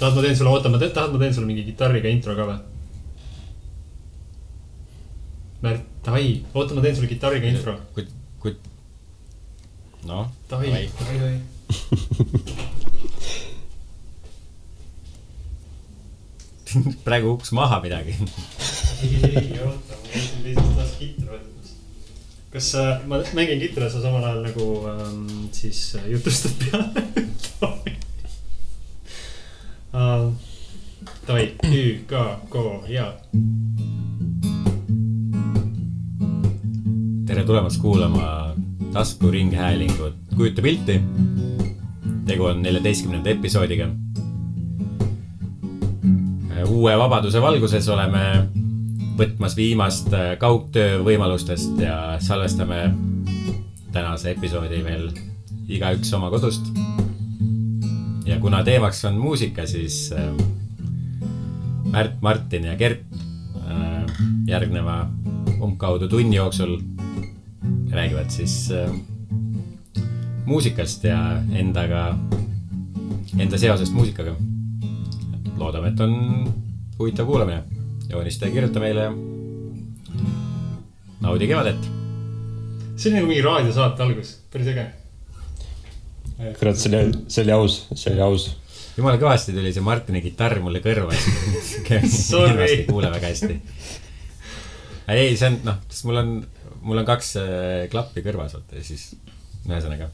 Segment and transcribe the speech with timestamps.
[0.00, 2.44] tahad, ma teen sulle, oota, ma teen, tahad, ma teen sulle mingi kitarriga intro ka
[2.48, 2.58] või?
[5.60, 7.72] Märt, davai, oota, ma teen sulle kitarriga intro.
[7.94, 8.04] kui,
[8.40, 8.52] kui,
[10.08, 10.26] noh.
[10.48, 10.86] davai, davai,
[11.20, 11.38] davai.
[17.04, 18.12] praegu hukkus maha midagi.
[19.04, 21.36] ei, ei, oota, ma käisin teisest taas kitra
[22.50, 26.90] kas äh, ma mängin kitra, sa samal ajal nagu ähm, siis äh, jutustad peale
[29.92, 30.32] uh,?
[31.26, 32.12] Davai, Ü, K,
[32.50, 32.56] K
[32.88, 33.12] ja.
[37.26, 38.54] tere tulemast kuulama
[38.92, 41.00] taskuringhäälingut Kujuta pilti.
[42.26, 43.88] tegu on neljateistkümnenda episoodiga.
[46.68, 48.48] uue vabaduse valguses oleme
[49.18, 52.94] võtmas viimast kaugtöö võimalustest ja salvestame
[53.92, 55.10] tänase episoodi veel
[55.68, 56.70] igaüks oma kodust.
[58.24, 60.34] Ja kuna teemaks on muusika, siis äh,
[61.90, 63.02] Märt, Martin ja Gert
[63.66, 64.04] äh,
[64.46, 65.08] järgneva
[65.60, 66.78] umbkaudu tunni jooksul
[67.90, 68.90] räägivad siis äh,
[70.44, 72.18] muusikast ja endaga,
[73.38, 74.36] enda seosest muusikaga.
[75.60, 76.14] loodame, et on
[76.98, 77.62] huvitav kuulamine.
[78.08, 79.10] joonista ja kirjuta meile
[81.20, 81.90] naudi kevadet.
[82.96, 84.99] see oli nagu mingi raadiosaate algus, päris äge.
[86.58, 88.46] kurat, see oli, see oli aus, see oli aus.
[88.96, 91.16] jumala kõvasti tuli see Martini kitarr mulle kõrva.
[92.68, 93.58] Ei kuule väga hästi.
[95.10, 96.32] ei, see on noh, sest mul on,
[96.86, 99.12] mul on kaks äh, klappi kõrvas, vaata ja siis
[99.68, 100.10] ühesõnaga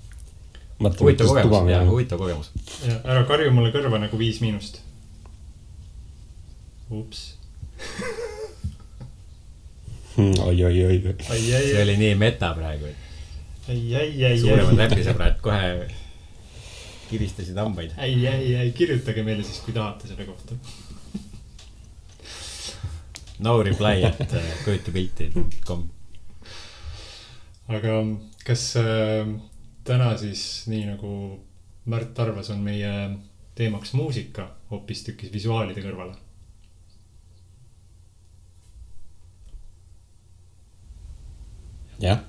[0.81, 2.51] huvitav kogemus ja huvitav kogemus.
[3.05, 4.81] ära karju mulle kõrva nagu Viis Miinust.
[6.91, 7.35] ups.
[10.19, 11.15] oi, oi, oi, oi.
[11.29, 12.91] see oli nii meta praegu,
[13.69, 15.71] suuremad räpisõbrad kohe
[17.11, 17.95] kiristasid hambaid.
[17.99, 20.59] ai, ai, ai, kirjutage meile siis, kui tahate selle kohta.
[23.47, 25.89] no reply at äh, kujutapilti.com.
[27.69, 27.99] aga
[28.47, 29.35] kas äh,
[29.85, 31.17] täna siis nii nagu
[31.87, 32.89] Märt arvas, on meie
[33.55, 36.17] teemaks muusika hoopistükkis visuaalide kõrvale?
[42.03, 42.25] jah,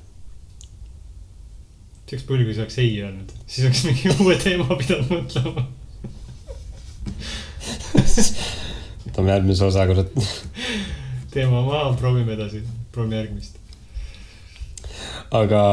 [2.07, 5.67] see oleks pull, kui sa oleks ei öelnud, siis oleks mingi uue teema pidanud mõtlema.
[9.05, 10.11] võtame järgmise osa, kurat.
[11.33, 12.61] teema maha, proovime edasi,
[12.95, 13.59] proovime järgmist.
[15.35, 15.63] aga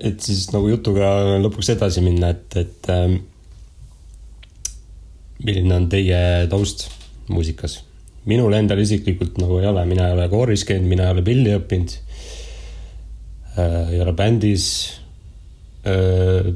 [0.00, 1.10] et siis nagu jutuga
[1.42, 3.20] lõpuks edasi minna, et, et ähm,
[5.44, 6.88] milline on teie taust
[7.28, 7.82] muusikas?
[8.28, 11.54] minul endal isiklikult nagu ei ole, mina ei ole kooris käinud, mina ei ole pilli
[11.56, 11.94] õppinud.
[13.90, 14.66] Ei ole bändis
[15.86, 16.52] äh,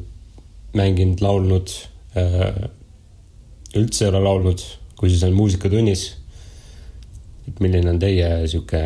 [0.75, 1.75] mänginud, laulnud
[2.17, 2.71] äh,.
[3.77, 4.63] üldse ei ole laulnud,
[4.97, 6.17] kui siis on muusikatunnis.
[7.49, 8.83] et milline on teie sihuke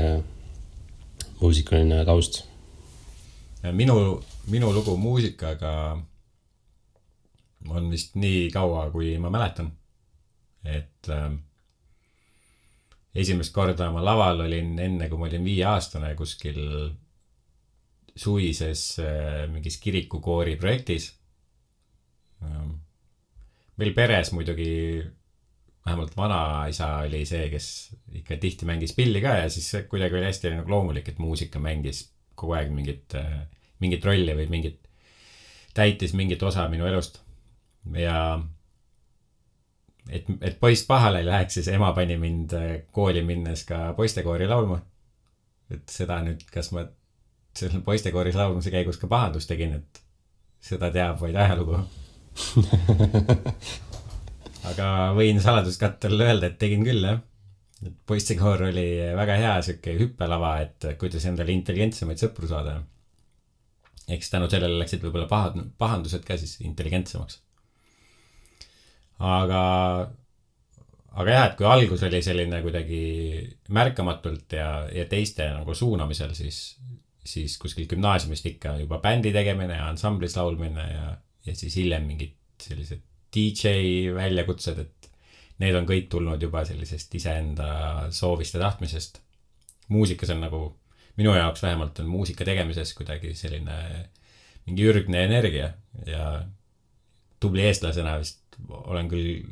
[1.41, 2.45] muusikaline taust?
[3.73, 5.73] minu, minu lugu muusikaga
[7.69, 9.73] on vist nii kaua, kui ma mäletan.
[10.65, 11.33] et äh,
[13.15, 16.63] esimest korda ma laval olin enne, kui ma olin viieaastane kuskil
[18.17, 21.11] suvises äh, mingis kirikukoori projektis
[22.43, 22.75] ähm,.
[23.77, 25.05] meil peres muidugi,
[25.87, 27.69] vähemalt vanaisa oli see, kes
[28.23, 32.07] ikka tihti mängis pilli ka ja siis kuidagi oli hästi nagu loomulik, et muusika mängis
[32.35, 33.15] kogu aeg mingit,
[33.81, 34.81] mingit rolli või mingit,
[35.77, 37.21] täitis mingit osa minu elust.
[37.93, 38.17] ja
[40.11, 44.49] et, et poiss pahale ei läheks, siis ema pani mind äh, kooli minnes ka poistekoori
[44.49, 44.81] laulma.
[45.71, 46.85] et seda nüüd, kas ma
[47.57, 50.03] seal poistekooris laulmise käigus ka pahandust tegin, et
[50.67, 51.81] seda teab vaid ajalugu.
[54.71, 57.23] aga võin saladuskattel öelda, et tegin küll jah.
[57.87, 58.87] et poistekoor oli
[59.17, 62.81] väga hea sihuke hüppelava, et kuidas endale intelligentsemaid sõpru saada.
[64.09, 67.41] eks tänu sellele läksid võib-olla pahad, pahandused ka siis intelligentsemaks.
[69.19, 69.63] aga,
[71.13, 73.03] aga jah, et kui algus oli selline kuidagi
[73.69, 76.79] märkamatult ja, ja teiste nagu suunamisel, siis,
[77.27, 81.13] siis kuskil gümnaasiumist ikka juba bändi tegemine ja ansamblis laulmine ja,
[81.47, 83.03] ja siis hiljem mingid sellised
[83.37, 85.11] DJ väljakutsed, et
[85.61, 87.69] need on kõik tulnud juba sellisest iseenda
[88.15, 89.21] soovist ja tahtmisest.
[89.89, 90.61] muusikas on nagu,
[91.17, 93.77] minu jaoks vähemalt on muusika tegemises kuidagi selline
[94.67, 95.71] mingi ürgne energia
[96.07, 96.43] ja
[97.41, 99.43] tubli eestlasena vist olen küll,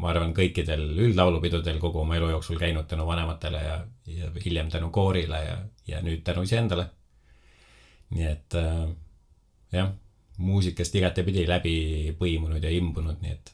[0.00, 4.90] ma arvan, kõikidel üldlaulupidudel kogu oma elu jooksul käinud tänu vanematele ja, ja hiljem tänu
[4.94, 6.88] koorile ja, ja nüüd tänu iseendale.
[8.14, 8.86] Nii et äh,
[9.74, 9.90] jah,
[10.38, 11.76] muusikast igatepidi läbi
[12.18, 13.52] põimunud ja imbunud, nii et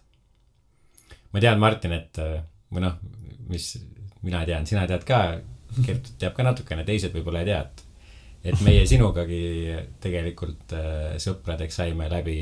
[1.34, 2.38] ma tean, Martin, et äh,
[2.70, 2.98] või noh,
[3.50, 3.74] mis
[4.24, 5.24] mina tean, sina tead ka,
[5.74, 7.84] Gert teab ka natukene, teised võib-olla ei tea, et
[8.44, 9.44] et meie sinugagi
[10.04, 12.40] tegelikult äh, sõpradeks saime läbi,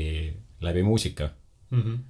[0.61, 1.29] läbi muusika.
[1.71, 1.81] mm.
[1.81, 2.01] -hmm.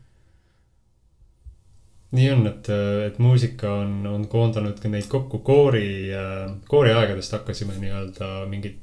[2.18, 2.70] nii on, et,
[3.08, 6.10] et muusika on, on koondanud ka neid kokku koori,
[6.68, 8.83] kooriaegadest hakkasime nii-öelda mingeid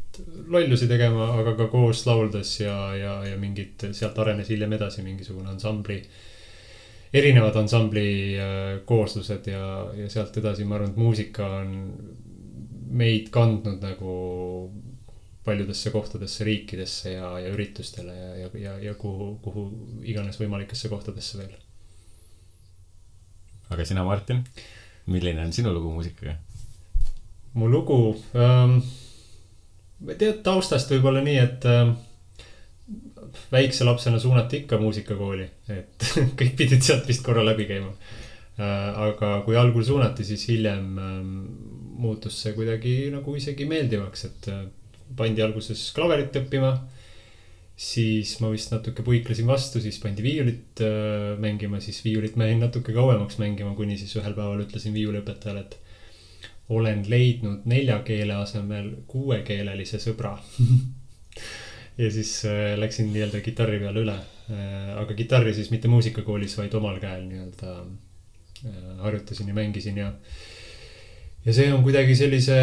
[0.50, 5.50] lollusi tegema, aga ka koos lauldes ja, ja, ja mingid, sealt arenes hiljem edasi mingisugune
[5.52, 6.02] ansambli.
[7.12, 9.64] erinevad ansambli äh, kooslused ja,
[9.96, 11.72] ja sealt edasi ma arvan, et muusika on
[12.90, 14.12] meid kandnud nagu
[15.44, 19.66] paljudesse kohtadesse, riikidesse ja, ja üritustele ja, ja, ja, ja kuhu, kuhu
[20.06, 21.56] iganes võimalikesse kohtadesse veel.
[23.70, 24.44] aga sina, Martin,
[25.06, 26.36] milline on sinu lugu muusikaga?
[27.54, 28.00] mu lugu
[28.34, 28.78] ähm,,
[30.00, 31.94] ma ei tea, taustast võib-olla nii, et ähm,
[33.52, 36.08] väikse lapsena suunati ikka muusikakooli, et
[36.40, 39.02] kõik pidid sealt vist korra läbi käima äh,.
[39.06, 41.34] aga kui algul suunati, siis hiljem ähm,
[42.00, 44.64] muutus see kuidagi nagu isegi meeldivaks, et äh,
[45.16, 46.74] pandi alguses klaverit õppima.
[47.80, 52.60] siis ma vist natuke puiklesin vastu, siis pandi viiulit äh, mängima, siis viiulit ma jäin
[52.60, 55.78] natuke kauemaks mängima, kuni siis ühel päeval ütlesin viiuliõpetajale, et
[56.70, 60.36] olen leidnud nelja keele asemel kuuekeelelise sõbra.
[62.02, 64.96] ja siis äh, läksin nii-öelda kitarri peale üle äh,.
[65.00, 70.12] aga kitarri siis mitte muusikakoolis, vaid omal käel nii-öelda äh, harjutasin ja mängisin ja.
[71.44, 72.58] ja see on kuidagi sellise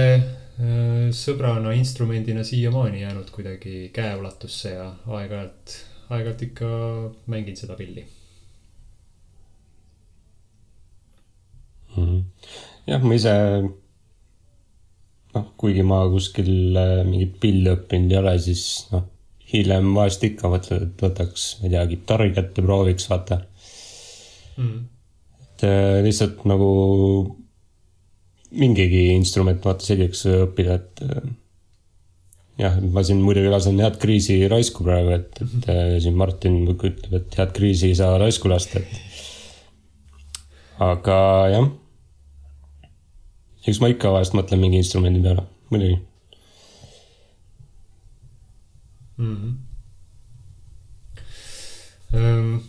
[1.13, 5.75] sõbrana instrumendina siiamaani jäänud kuidagi käeulatusse ja aeg-ajalt,
[6.09, 6.69] aeg-ajalt ikka
[7.29, 8.07] mängin seda pilli.
[11.97, 12.17] Mhm.
[12.87, 13.33] jah, ma ise,
[15.37, 19.05] noh, kuigi ma kuskil äh, mingit pilli õppinud ei ole, siis noh,
[19.51, 23.43] hiljem vahest ikka mõtled, et võtaks, ma ei tea, kitarri kätte, prooviks, vaata.
[24.57, 24.77] Mm.
[25.43, 26.67] et äh, lihtsalt nagu
[28.57, 31.27] mingigi instrument vaata selgeks õppida, et äh,
[32.63, 36.89] jah, ma siin muidugi lasen head kriisi raisku praegu, et, et äh, siin Martin muudkui
[36.93, 38.93] ütleb, et head kriisi ei saa raisku lasta, et
[40.87, 41.19] aga
[41.53, 41.69] jah.
[43.67, 45.99] Eks ma ikka vahest mõtlen mingi instrumendi peale, muidugi.
[49.17, 49.37] mm.
[52.11, 52.59] -hmm.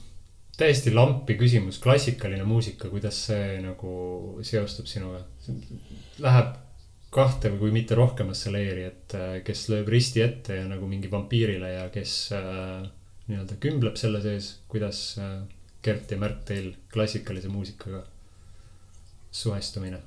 [0.56, 5.20] täiesti lampi küsimus, klassikaline muusika, kuidas see nagu seostub sinuga?
[6.18, 6.56] Läheb
[7.10, 11.10] kahte või kui mitte rohkemasse leeri, et äh, kes lööb risti ette ja nagu mingi
[11.10, 12.84] vampiirile ja kes äh,
[13.28, 15.40] nii-öelda kümbleb selle sees, kuidas äh,
[15.82, 18.02] Gert ja Märt teil klassikalise muusikaga
[19.30, 20.02] suhestumine?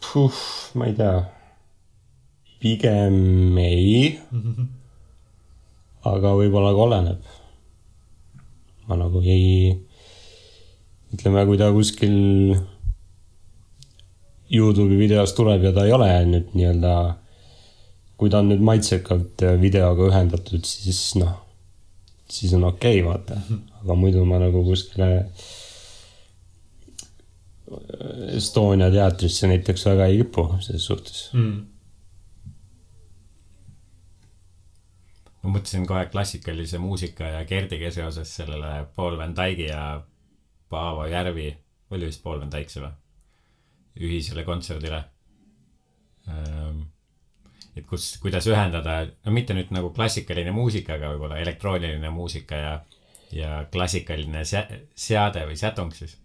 [0.00, 0.40] Puh,
[0.74, 1.18] ma ei tea.
[2.60, 4.18] pigem ei,
[6.04, 7.30] aga võib-olla ka oleneb.
[8.88, 9.70] ma nagu ei,
[11.14, 12.16] ütleme, kui ta kuskil
[14.50, 16.94] Youtube'i videos tuleb ja ta ei ole nüüd nii-öelda,
[18.18, 21.36] kui ta on nüüd maitsekalt videoga ühendatud, siis noh,
[22.28, 23.38] siis on okei okay,, vaata.
[23.80, 25.30] aga muidu ma nagu kuskile
[28.36, 31.28] Estonia teatrisse näiteks väga ei kipu selles suhtes.
[31.34, 31.66] Mm.
[35.40, 39.84] ma mõtlesin kohe klassikalise muusika ja Gerdiga seoses sellele Paul Van Dyke'i ja
[40.68, 41.48] Paavo Järvi,
[41.90, 42.92] oli vist Paul Van Dyke see või?
[44.00, 45.00] ühisele kontserdile.
[47.76, 52.72] et kus, kuidas ühendada, no mitte nüüd nagu klassikaline muusika, aga võib-olla elektrooniline muusika ja,
[53.34, 56.16] ja klassikaline se- seade või sätung siis.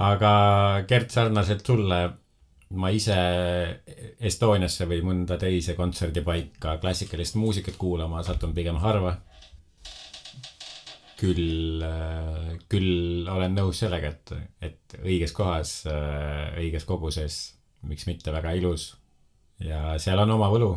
[0.00, 0.32] Aga
[0.88, 2.00] Gert, sarnaselt sulle
[2.80, 3.16] ma ise
[4.20, 9.18] Estoniasse või mõnda teise kontserdipaika klassikalist muusikat kuulama satun pigem harva.
[11.20, 11.82] küll,
[12.72, 14.30] küll olen nõus sellega, et,
[14.64, 15.82] et õiges kohas,
[16.56, 17.36] õiges koguses,
[17.84, 18.94] miks mitte väga ilus.
[19.60, 20.70] ja seal on oma võlu,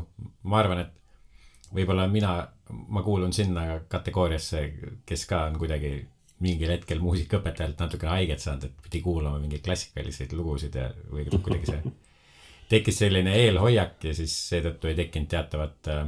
[0.43, 2.33] ma arvan, et võib-olla mina,
[2.69, 4.65] ma kuulun sinna kategooriasse,
[5.05, 5.93] kes ka on kuidagi
[6.43, 11.71] mingil hetkel muusikaõpetajalt natukene haiget saanud, et pidi kuulama mingeid klassikaliseid lugusid ja, või kuidagi
[11.71, 11.93] see
[12.73, 16.05] tekkis selline eelhoiak ja siis seetõttu ei tekkinud teatavat äh,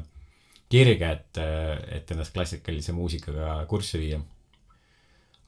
[0.71, 1.41] kirge, et,
[1.97, 4.21] et ennast klassikalise muusikaga kurssi viia.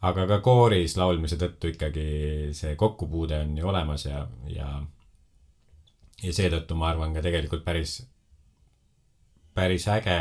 [0.08, 2.10] aga ka kooris laulmise tõttu ikkagi
[2.54, 4.68] see kokkupuude on ju olemas ja, ja,
[6.22, 7.98] ja seetõttu ma arvan ka tegelikult päris,
[9.58, 10.20] päris äge,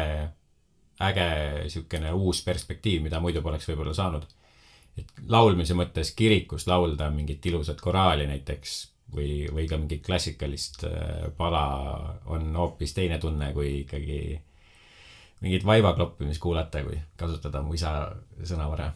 [1.11, 1.29] äge
[1.69, 4.25] siukene uus perspektiiv, mida muidu poleks võib-olla saanud
[4.99, 8.77] et laulmise mõttes kirikus laulda mingit ilusat koraali näiteks
[9.15, 11.65] või, või ka mingit klassikalist äh, pala
[12.33, 14.21] on hoopis teine tunne kui ikkagi
[15.45, 17.97] mingit vaiba kloppimist kuulata, kui kasutada mu isa
[18.45, 18.93] sõnavara.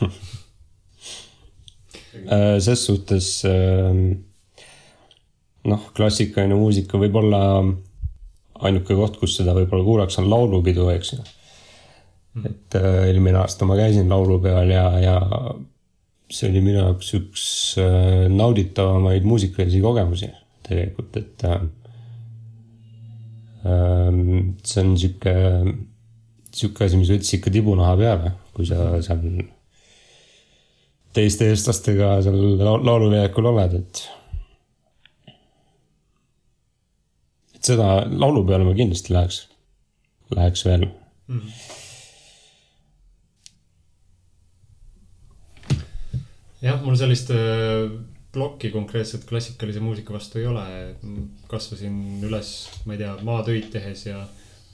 [2.10, 3.98] Äh, ses suhtes ähm,
[5.62, 7.38] noh, klassikaline muusika võib-olla
[8.66, 11.20] ainuke koht, kus seda võib-olla kuulaks, on laulupidu, eks ju.
[12.46, 15.14] Et äh, eelmine aasta ma käisin laulupeol ja, ja
[16.30, 17.44] see oli minu jaoks üks
[17.82, 20.30] äh, nauditavamaid muusikalisi kogemusi
[20.66, 21.62] tegelikult, et äh,
[23.66, 25.34] ähm, see on sihuke,
[26.54, 29.26] sihuke asi, mis võttis ikka tibunaha peale, kui sa seal
[31.16, 34.04] teiste eestlastega seal lau- lauluväljakul oled, et.
[37.58, 39.42] et seda laulupeole ma kindlasti läheks,
[40.38, 40.86] läheks veel.
[46.64, 47.88] jah, mul sellist äh,
[48.32, 50.66] plokki konkreetselt klassikalise muusika vastu ei ole.
[51.50, 52.52] kasvasin üles,
[52.86, 54.20] ma ei tea, maatöid tehes ja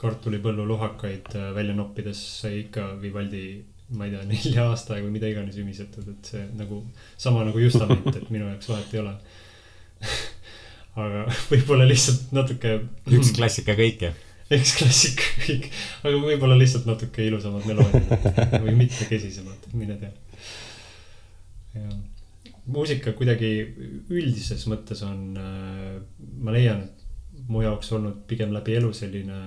[0.01, 3.63] kartulipõllu lohakaid äh, välja noppides sai ikka Vivaldi,
[3.97, 6.83] ma ei tea, nelja aasta või mida iganes ümisetud, et see nagu
[7.17, 9.17] sama nagu Justament, et minu jaoks vahet ei ole.
[11.01, 12.79] aga võib-olla lihtsalt natuke.
[13.09, 14.13] üks klassika kõike.
[14.53, 15.67] eks klassika kõik,
[16.03, 20.13] aga võib-olla lihtsalt natuke ilusamad meloodiad või mitmekesisemad, mine tea.
[22.67, 23.51] Muusika kuidagi
[24.09, 25.37] üldises mõttes on,
[26.43, 26.97] ma leian, et
[27.47, 29.37] mu jaoks olnud pigem läbi elu selline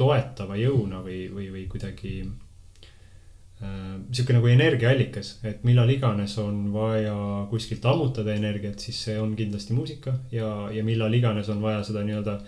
[0.00, 7.14] toetava jõuna või, või, või kuidagi äh, sihuke nagu energiaallikas, et millal iganes on vaja
[7.50, 12.04] kuskilt ammutada energiat, siis see on kindlasti muusika ja, ja millal iganes on vaja seda
[12.06, 12.38] nii-öelda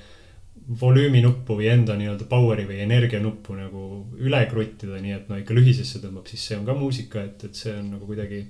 [0.80, 3.86] volüüminuppu või enda nii-öelda power'i või energianuppu nagu
[4.22, 7.58] üle kruttida, nii et no ikka lühisesse tõmbab, siis see on ka muusika, et, et
[7.58, 8.44] see on nagu kuidagi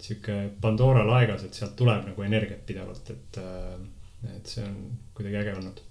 [0.00, 3.38] sihuke Pandora laegas, et sealt tuleb nagu energiat pidevalt, et,
[4.36, 4.78] et see on
[5.14, 5.84] kuidagi äge olnud.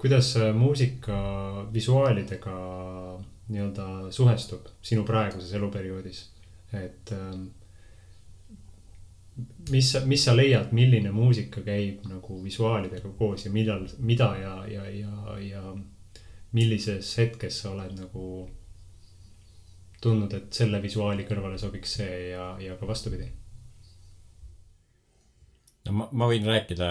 [0.00, 1.16] kuidas äh, muusika
[1.72, 2.56] visuaalidega
[3.48, 6.22] nii-öelda suhestub sinu praeguses eluperioodis,
[6.72, 7.42] et ähm,
[9.70, 14.88] mis, mis sa leiad, milline muusika käib nagu visuaalidega koos ja millal, mida ja, ja,
[14.90, 15.74] ja, ja
[16.56, 18.24] millises hetkes sa oled nagu
[20.00, 23.28] tundnud, et selle visuaali kõrvale sobiks see ja, ja ka vastupidi?
[25.86, 26.88] no ma, ma võin rääkida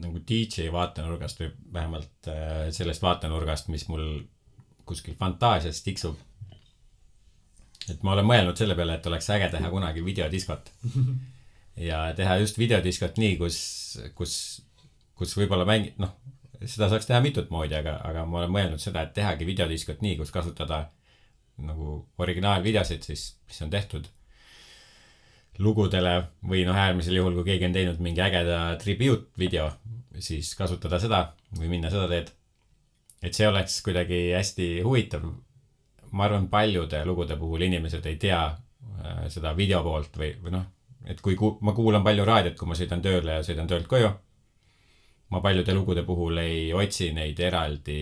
[0.00, 4.22] nagu DJ vaatenurgast või vähemalt äh, sellest vaatenurgast, mis mul
[4.86, 6.18] kuskil fantaasias tiksub.
[7.90, 10.70] et ma olen mõelnud selle peale, et oleks äge teha kunagi videodiskot.
[11.90, 13.58] ja teha just videodiskot nii, kus,
[14.14, 14.34] kus,
[15.18, 16.14] kus võib-olla mängi-, noh,
[16.66, 20.16] seda saaks teha mitut moodi, aga, aga ma olen mõelnud seda, et tehagi videodiskot nii,
[20.20, 20.88] kus kasutada
[21.60, 24.08] nagu originaalvideosid siis, mis on tehtud
[25.60, 26.14] lugudele
[26.46, 29.68] või noh, äärmisel juhul, kui keegi on teinud mingi ägeda tribute video,
[30.18, 31.22] siis kasutada seda
[31.58, 32.30] või minna seda teed.
[33.22, 35.26] et see oleks kuidagi hästi huvitav.
[36.12, 40.64] ma arvan, paljude lugude puhul inimesed ei tea äh, seda video poolt või, või noh,
[41.06, 44.10] et kui ku- ma kuulan palju raadiot, kui ma sõidan tööle ja sõidan töölt koju.
[45.30, 47.98] Ma paljude lugude puhul ei otsi neid eraldi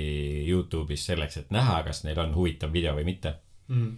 [0.49, 3.35] Youtube'is selleks, et näha, kas neil on huvitav video või mitte
[3.69, 3.97] Mm.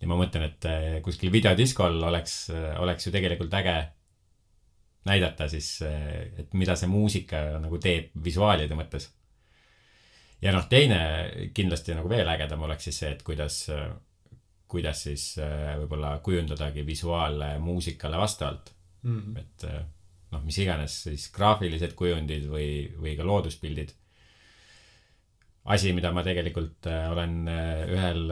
[0.00, 2.50] ja ma mõtlen, et eh, kuskil videodiskol oleks,
[2.82, 3.76] oleks ju tegelikult äge
[5.06, 5.68] näidata siis,
[6.40, 9.10] et mida see muusika nagu teeb visuaalide mõttes.
[10.42, 10.98] ja noh, teine
[11.54, 13.68] kindlasti nagu veel ägedam oleks siis see, et kuidas,
[14.66, 18.72] kuidas siis eh, võib-olla kujundadagi visuaale muusikale vastavalt,
[19.04, 19.36] Mm.
[19.36, 19.82] et eh,
[20.34, 23.94] noh, mis iganes siis graafilised kujundid või, või ka looduspildid.
[25.64, 28.26] asi, mida ma tegelikult eh, olen eh, ühel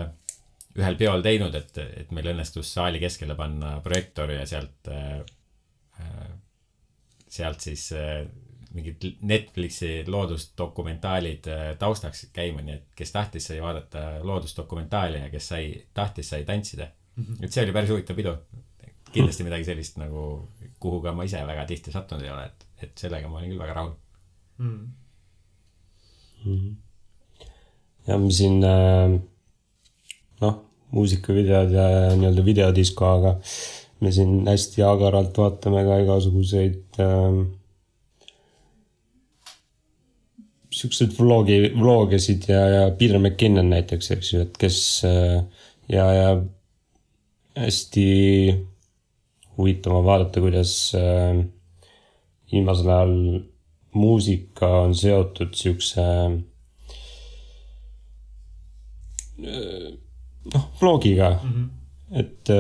[0.73, 5.21] ühel peol teinud, et, et meil õnnestus saali keskele panna projektoor ja sealt äh,,
[7.33, 8.25] sealt siis äh,
[8.73, 15.49] mingid Netflixi loodusdokumentaalid äh, taustaks käima, nii et kes tahtis, sai vaadata loodusdokumentaali ja kes
[15.55, 17.25] sai, tahtis, sai tantsida mm.
[17.25, 17.45] -hmm.
[17.45, 18.37] et see oli päris huvitav pidu.
[19.12, 20.23] Kindlasti midagi sellist nagu,
[20.83, 23.62] kuhu ka ma ise väga tihti sattunud ei ole, et, et sellega ma olin küll
[23.62, 23.95] väga rahul.
[24.62, 24.83] Mm.
[28.07, 29.14] ja me siin äh,
[30.42, 30.57] noh,
[30.92, 31.87] muusikavideod ja
[32.19, 33.35] nii-öelda videodisko, aga
[34.02, 37.42] me siin hästi agaralt vaatame ka igasuguseid äh,
[40.73, 44.78] siukseid vlogi, vlogesid ja, ja Peter McKinnon näiteks, eks ju, et kes
[45.09, 45.38] äh,
[45.92, 46.28] ja, ja
[47.59, 48.07] hästi
[49.62, 51.38] huvitav on vaadata, kuidas äh,
[52.52, 53.16] viimasel ajal
[53.95, 56.04] muusika on seotud siukse
[59.47, 59.88] äh,
[60.54, 61.66] noh, vlogiga mm, -hmm.
[62.21, 62.50] et,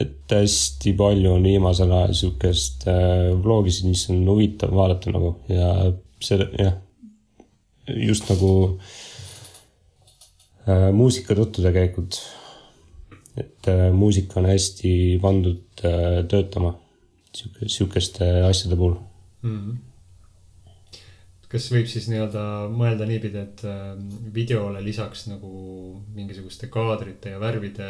[0.00, 5.92] et hästi palju on viimasel ajal siukest äh, vlogisid, mis on huvitav vaadata nagu ja
[6.20, 6.74] see jah,
[7.96, 8.52] just nagu
[10.68, 12.20] äh, muusikatuttude käikud.
[13.40, 14.92] Et äh, muusika on hästi
[15.22, 16.74] pandud äh, töötama
[17.32, 18.96] sihuke, sihukeste asjade puhul
[19.42, 19.60] mm.
[19.60, 19.84] -hmm
[21.48, 23.94] kas võib siis nii-öelda mõelda niipidi, et äh,
[24.34, 25.50] videole lisaks nagu
[26.14, 27.88] mingisuguste kaadrite ja värvide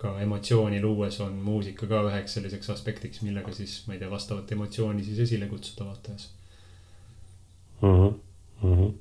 [0.00, 4.50] ka emotsiooni luues on muusika ka üheks selliseks aspektiks, millega siis, ma ei tea, vastavat
[4.56, 6.30] emotsiooni siis esile kutsuda vaatajas
[7.82, 7.88] mm.
[7.88, 8.14] -hmm.
[8.62, 8.92] Mm -hmm.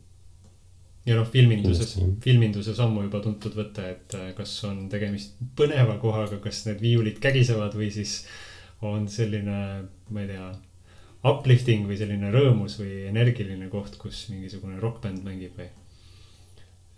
[1.07, 6.41] Ja noh, filminduses, filminduses ammu juba tuntud võte, et äh, kas on tegemist põneva kohaga,
[6.43, 8.23] kas need viiulid kägisevad või siis
[8.85, 9.59] on selline,
[10.09, 10.49] ma ei tea
[11.29, 15.67] uplifting või selline rõõmus või energiline koht, kus mingisugune rokkbänd mängib või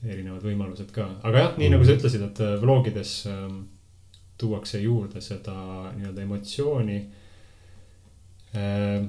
[0.01, 1.07] erinevad võimalused ka.
[1.21, 1.75] aga jah, nii mm.
[1.75, 3.63] nagu sa ütlesid, et äh, vlogides ähm,
[4.41, 5.55] tuuakse juurde seda
[5.97, 7.01] nii-öelda emotsiooni
[8.57, 9.01] äh,.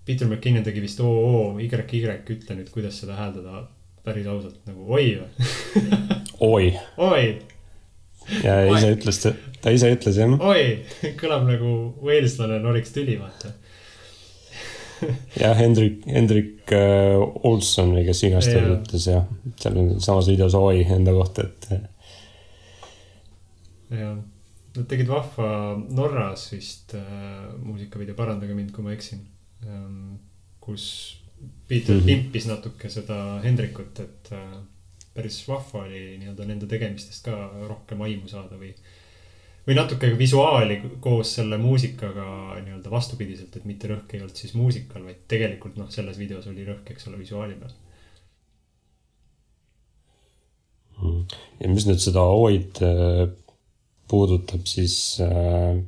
[0.00, 1.68] Peter McKinnon tegi vist OO, YY,
[2.34, 3.60] ütle nüüd, kuidas seda hääldada
[4.04, 5.30] päris ausalt nagu oi või
[6.40, 6.72] oi.
[6.96, 7.24] oi.
[8.44, 9.20] ja ise ütles,
[9.60, 10.36] ta ise ütles jah.
[10.40, 10.62] oi,
[11.20, 11.72] kõlab nagu
[12.04, 13.52] Waleslane noriks tüli, vaata
[15.40, 17.16] jah, Hendrik, Hendrik äh,
[17.48, 19.30] Olson või kes iganes ta ütles jah,
[19.60, 21.70] seal on samas videos oi enda kohta, et.
[23.96, 24.18] jah,
[24.76, 25.50] nad tegid vahva
[25.88, 27.04] Norras vist äh,
[27.62, 29.24] muusikavideo, parandage mind, kui ma eksin
[29.66, 30.18] ähm,.
[30.60, 31.19] kus
[31.68, 32.06] Peter mm -hmm.
[32.06, 34.56] pimpis natuke seda Hendrikut, et äh,
[35.14, 37.36] päris vahva oli nii-öelda nende tegemistest ka
[37.68, 38.74] rohkem aimu saada või
[39.66, 42.24] või natuke visuaali koos selle muusikaga
[42.64, 46.64] nii-öelda vastupidiselt, et mitte rõhk ei olnud siis muusikal, vaid tegelikult noh, selles videos oli
[46.66, 47.76] rõhk, eks ole, visuaali peal.
[51.60, 53.28] ja mis nüüd seda Oid äh,
[54.08, 55.78] puudutab, siis äh,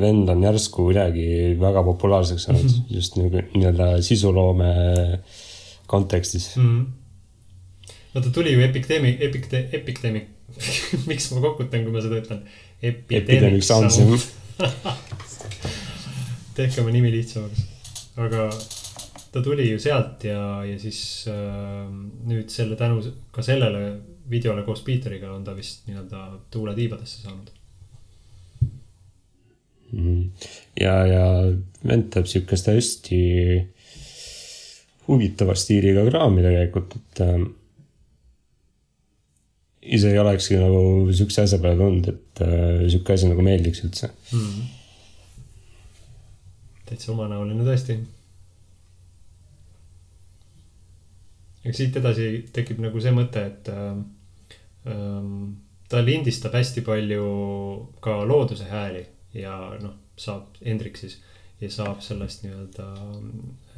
[0.00, 1.26] vend on järsku kuidagi
[1.60, 2.96] väga populaarseks saanud mm -hmm.
[2.96, 4.70] just nagu nii-öelda sisuloome
[5.86, 6.70] kontekstis mm.
[6.70, 6.84] -hmm.
[8.14, 10.24] no ta tuli ju Epidemic, Epidemic, Epidemic
[11.08, 12.40] miks ma kokutan, kui ma seda ütlen?
[12.82, 13.98] Epidemic Sounds
[16.56, 17.64] tehke oma nimi lihtsamaks.
[18.16, 18.48] aga
[19.32, 21.88] ta tuli ju sealt ja, ja siis äh,
[22.30, 23.98] nüüd selle tänu ka sellele
[24.30, 27.52] videole koos Peeteriga on ta vist nii-öelda tuule tiibadesse saanud.
[30.80, 31.24] Ja, ja
[31.86, 33.20] vend teeb sihukest hästi
[35.06, 37.36] huvitava stiiliga kraami tegelikult, et äh,
[39.96, 40.80] ise ei olekski nagu
[41.12, 44.10] sihukese asja peale tulnud, et äh, sihuke asi nagu meeldiks üldse.
[44.34, 44.66] Mm..
[46.88, 47.98] täitsa omanäoline tõesti.
[51.66, 53.94] eks siit edasi tekib nagu see mõte, et äh,
[54.90, 55.56] ähm,
[55.90, 57.26] ta lindistab hästi palju
[58.02, 59.02] ka looduse hääli
[59.36, 61.18] ja noh, saab Hendrik siis
[61.60, 62.86] ja saab sellest nii-öelda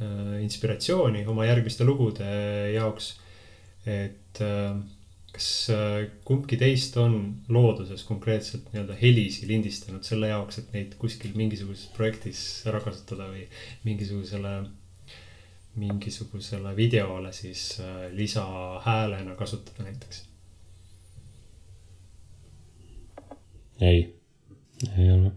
[0.03, 2.27] äh, inspiratsiooni oma järgmiste lugude
[2.75, 3.13] jaoks.
[3.87, 4.75] et äh,
[5.31, 7.15] kas äh, kumbki teist on
[7.47, 13.45] looduses konkreetselt nii-öelda helisi lindistanud selle jaoks, et neid kuskil mingisuguses projektis ära kasutada või
[13.85, 14.53] mingisugusele,
[15.79, 20.25] mingisugusele videole siis äh, lisahäälena kasutada näiteks?
[23.81, 24.01] ei,
[24.97, 25.31] ei ole.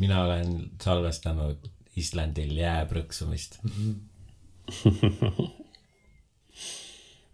[0.00, 3.60] Mina olen salvestanud Islandil jää prõksumist.
[3.64, 3.98] -hmm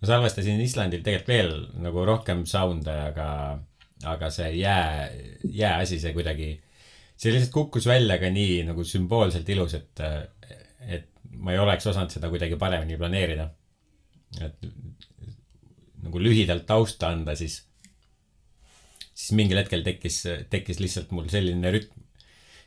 [0.00, 1.52] ma salvestasin Islandil tegelikult veel
[1.84, 3.28] nagu rohkem sound'e, aga,
[4.12, 5.10] aga see jää,
[5.56, 6.50] jääasi, see kuidagi,
[7.16, 10.04] see lihtsalt kukkus välja ka nii nagu sümboolselt ilus, et,
[10.86, 13.50] et ma ei oleks osanud seda kuidagi paremini planeerida.
[14.42, 14.66] et
[16.06, 17.62] nagu lühidalt tausta anda, siis,
[19.14, 22.05] siis mingil hetkel tekkis, tekkis lihtsalt mul selline rütm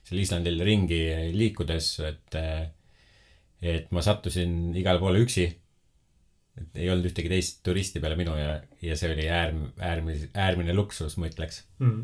[0.08, 1.02] seal Islandil ringi
[1.36, 2.38] liikudes, et,
[3.62, 5.50] et ma sattusin igale poole üksi
[6.60, 10.76] et ei olnud ühtegi teist turisti peale minu ja, ja see oli äärm, äärmis-, äärmine
[10.76, 12.02] luksus, ma ütleks mm..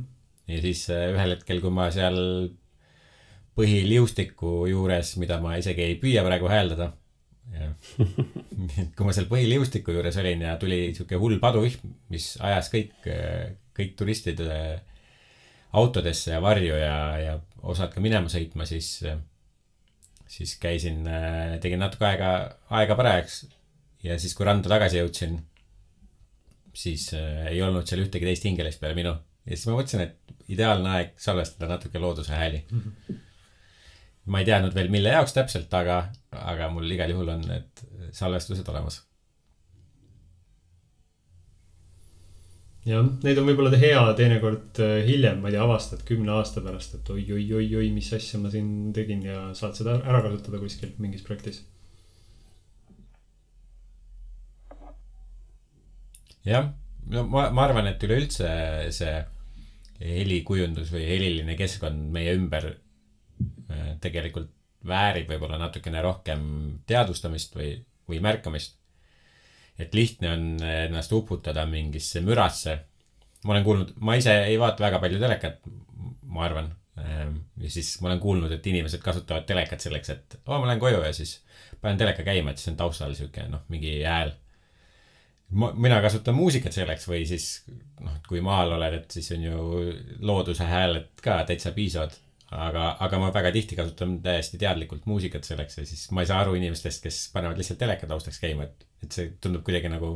[0.52, 2.20] ja siis äh, ühel hetkel, kui ma seal
[3.56, 6.90] põhiliustiku juures, mida ma isegi ei püüa praegu hääldada.
[8.98, 13.08] kui ma seal põhiliustiku juures olin ja tuli sihuke hull paduvihm, mis ajas kõik,
[13.78, 14.82] kõik turistid äh,
[15.76, 17.36] autodesse ja varju ja, ja
[17.66, 19.00] osad ka minema sõitma, siis,
[20.30, 21.04] siis käisin,
[21.64, 22.32] tegin natuke aega,
[22.80, 23.44] aega parajaks
[24.06, 25.40] ja siis, kui randa tagasi jõudsin,
[26.76, 29.16] siis ei olnud seal ühtegi teist hingelist peale minu.
[29.46, 32.82] ja siis ma mõtlesin, et ideaalne aeg salvestada natuke looduse hääli mm.
[32.82, 33.20] -hmm.
[34.26, 38.68] ma ei teadnud veel, mille jaoks täpselt, aga, aga mul igal juhul on need salvestused
[38.70, 39.02] olemas.
[42.86, 46.98] jah, neid on võib-olla hea teinekord äh, hiljem, ma ei tea, avastad kümne aasta pärast,
[47.00, 51.64] et oi-oi-oi-oi, mis asja ma siin tegin ja saad seda ära kasutada kuskil mingis projektis.
[56.46, 56.70] jah,
[57.10, 58.50] no ma, ma arvan, et üleüldse
[58.94, 59.16] see
[60.00, 64.52] helikujundus või heliline keskkond meie ümber äh, tegelikult
[64.86, 66.42] väärib võib-olla natukene rohkem
[66.86, 67.72] teadvustamist või,
[68.10, 68.78] või märkamist.
[69.80, 72.80] Et lihtne on ennast uputada mingisse mürasse.
[73.46, 75.60] ma olen kuulnud, ma ise ei vaata väga palju telekat,
[76.24, 76.72] ma arvan.
[76.96, 81.04] ja siis ma olen kuulnud, et inimesed kasutavad telekat selleks, et oo, ma lähen koju
[81.04, 81.42] ja siis
[81.82, 84.32] panen teleka käima, et siis on taustal sihuke noh, mingi hääl
[85.50, 87.48] ma, mina kasutan muusikat selleks või siis
[88.04, 89.66] noh, kui maal oled, et siis on ju
[90.26, 92.16] looduse hääled ka täitsa piisavad.
[92.56, 96.42] aga, aga ma väga tihti kasutan täiesti teadlikult muusikat selleks ja siis ma ei saa
[96.44, 100.16] aru inimestest, kes panevad lihtsalt teleka taustaks käima, et, et see tundub kuidagi nagu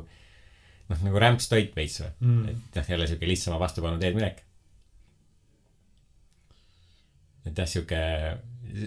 [0.90, 2.46] noh, nagu rämpstoit veits või Mm.
[2.52, 4.46] et noh, jälle sihuke lihtsama vastupanu teed minek.
[7.50, 8.00] et jah, sihuke,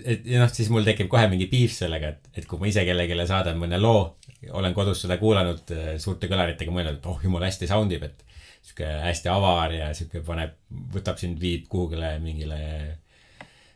[0.05, 2.85] et ja noh, siis mul tekib kohe mingi piif sellega, et, et kui ma ise
[2.87, 4.19] kellelegi saadan mõne loo,
[4.55, 8.23] olen kodus seda kuulanud äh, suurte kõlaritega, mõelnud, et oh jumala hästi sound ib, et
[8.63, 10.55] sihuke hästi avar ja sihuke paneb,
[10.95, 12.61] võtab sind, viib kuhugile mingile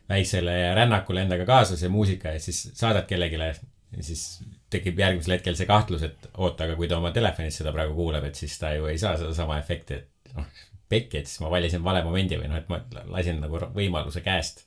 [0.09, 4.23] väiksele rännakule endaga kaasa see muusika ja siis saadad kellelegi ja siis
[4.69, 8.27] tekib järgmisel hetkel see kahtlus, et oota, aga kui ta oma telefonis seda praegu kuulab,
[8.27, 10.47] et siis ta ju ei saa sedasama efekti, et noh,
[10.91, 12.81] pekki, et siis ma valisin vale momendi või noh, et ma
[13.13, 14.65] lasin nagu võimaluse käest.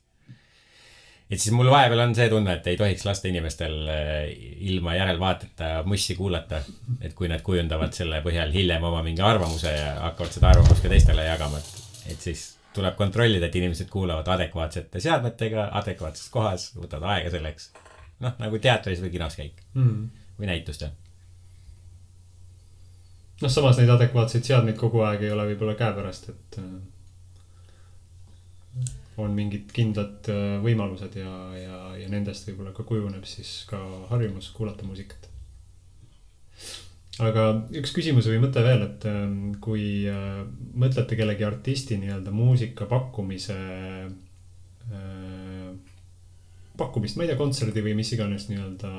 [1.30, 4.32] et siis mul vahepeal on see tunne, et ei tohiks lasta inimestel eh,
[4.72, 6.62] ilma järelvaateta mussi kuulata.
[7.00, 10.92] et kui nad kujundavad selle põhjal hiljem oma mingi arvamuse ja hakkavad seda arvamust ka
[10.92, 17.16] teistele jagama, et, et siis tuleb kontrollida, et inimesed kuulavad adekvaatsete seadmetega, adekvaatses kohas, võtavad
[17.16, 17.70] aega selleks.
[18.20, 20.08] noh, nagu teatris või kinos käik mm..
[20.38, 20.92] või näitustel.
[23.40, 26.68] noh, samas neid adekvaatseid seadmeid kogu aeg ei ole võib-olla käepärast, et äh,
[29.20, 33.80] on mingid kindlad äh, võimalused ja, ja, ja nendest võib-olla ka kujuneb siis ka
[34.12, 35.29] harjumus kuulata muusikat.
[37.24, 37.46] Aga
[37.80, 40.42] üks küsimus või mõte veel, et ähm, kui äh,
[40.80, 43.56] mõtlete kellegi artisti nii-öelda muusika pakkumise
[44.08, 45.70] äh,
[46.80, 48.92] pakkumist, ma ei tea, kontserdi või mis iganes nii-öelda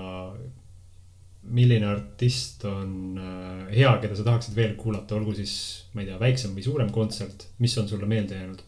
[1.52, 5.54] milline artist on äh, hea, keda sa tahaksid veel kuulata, olgu siis,
[5.96, 8.62] ma ei tea, väiksem või suurem kontsert, mis on sulle meelde jäänud?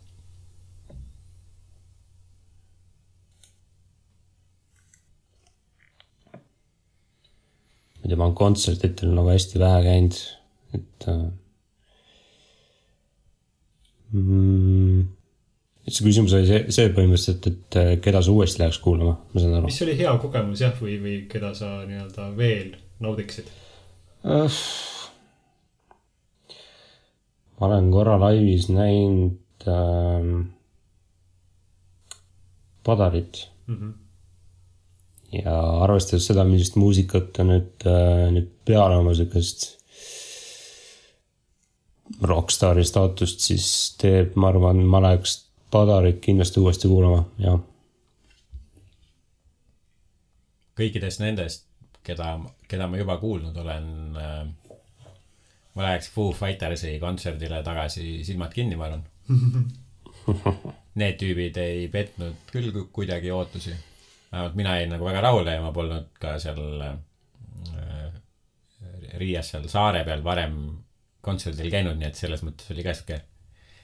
[8.03, 10.19] Ma ei tea, ma olen kontsertidel nagu hästi vähe käinud,
[10.75, 11.21] et äh,.
[14.13, 15.05] Mm,
[15.87, 19.41] et see küsimus oli see, see põhimõtteliselt, et äh, keda sa uuesti läheks kuulama, ma
[19.41, 19.71] saan aru.
[19.71, 23.49] mis oli hea kogemus jah, või, või keda sa nii-öelda veel naudiksid?
[24.27, 24.59] Äh,
[27.57, 30.51] ma olen korra laivis näinud ähm,
[32.83, 34.02] Padarit Mm -hmm.
[35.33, 35.53] Ja
[35.85, 37.85] arvestades seda, millist muusikat ta nüüd,
[38.35, 39.71] nüüd peale oma siukest
[42.21, 43.67] rokkstaari staatust siis
[44.01, 45.39] teeb, ma arvan, ma läheks
[45.73, 47.55] Padarit kindlasti uuesti kuulama, jah.
[50.77, 51.65] kõikidest nendest,
[52.05, 52.35] keda,
[52.69, 54.43] keda ma juba kuulnud olen äh,.
[55.73, 59.03] ma läheks Foo Fightersi kontserdile tagasi silmad kinni, ma arvan.
[61.01, 63.73] Need tüübid ei petnud küll ku- kuidagi ootusi.
[64.33, 68.09] Vähemalt mina jäin nagu väga rahule ja ma polnud ka seal äh,
[69.21, 70.57] Riias seal saare peal varem
[71.23, 73.21] kontserdil käinud, nii et selles mõttes oli ka sihuke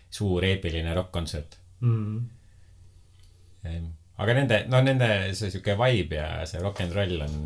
[0.09, 1.59] suur eepiline rokk-kontsert.
[1.85, 2.25] Mm.
[3.69, 3.87] Ehm,
[4.19, 7.39] aga nende, no nende see sihuke vibe ja see rock n roll on,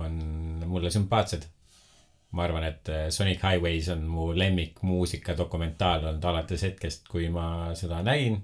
[0.00, 0.18] on
[0.66, 1.46] mulle sümpaatsed.
[2.36, 7.72] ma arvan, et eh, Sonic Highways on mu lemmikmuusika dokumentaal olnud alates hetkest, kui ma
[7.78, 8.42] seda nägin.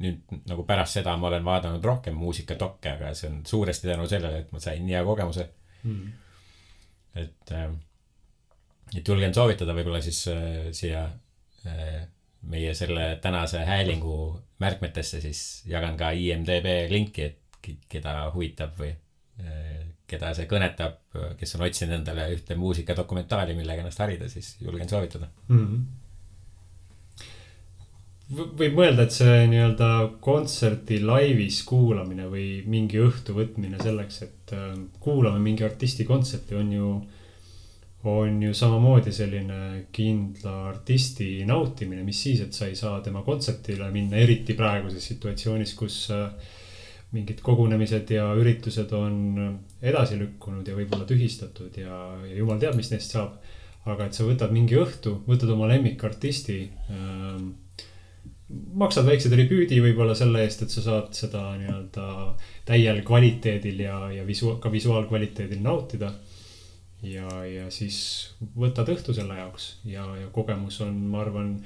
[0.00, 4.44] Nüüd nagu pärast seda ma olen vaadanud rohkem muusikadokke, aga see on suuresti tänu sellele,
[4.44, 5.48] et ma sain nii hea kogemuse,
[5.82, 6.12] Mm.
[7.18, 7.52] et,
[8.94, 11.00] et julgen soovitada võib-olla siis äh, siia
[11.66, 12.04] äh,
[12.42, 14.18] meie selle tänase häälingu
[14.62, 21.00] märkmetesse siis jagan ka IMDB linki, et keda huvitab või äh, keda see kõnetab,
[21.40, 25.30] kes on otsinud endale ühte muusikadokumentaali, millega ennast harida, siis julgen soovitada.
[25.48, 25.82] Mm.
[28.32, 29.88] Võib mõelda, et see nii-öelda
[30.24, 34.70] kontserti laivis kuulamine või mingi õhtu võtmine selleks, et äh,
[35.02, 36.92] kuulame mingi artisti kontserti, on ju,
[38.08, 39.60] on ju samamoodi selline
[39.92, 45.76] kindla artisti nautimine, mis siis, et sa ei saa tema kontsertile minna, eriti praeguses situatsioonis,
[45.78, 46.28] kus äh,
[47.12, 49.16] mingid kogunemised ja üritused on
[49.84, 53.36] edasi lükkunud ja võib-olla tühistatud ja, ja jumal teab, mis neist saab.
[53.82, 56.58] aga et sa võtad mingi õhtu, võtad oma lemmikartisti
[56.94, 57.48] ähm,
[58.52, 62.06] maksad väikse tribüüdi võib-olla selle eest, et sa saad seda nii-öelda
[62.68, 66.12] täiel kvaliteedil ja, ja visu-, ka visuaalkvaliteedil nautida.
[67.02, 67.96] ja, ja siis
[68.56, 71.56] võtad õhtu selle jaoks ja, ja kogemus on, ma arvan,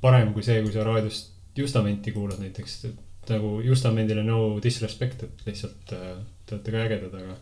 [0.00, 2.86] parem kui see, kui sa raadiost Justamenti kuulad näiteks.
[3.28, 7.36] nagu Justamendile no disrespect, et lihtsalt äh, te olete ka ägedad, aga,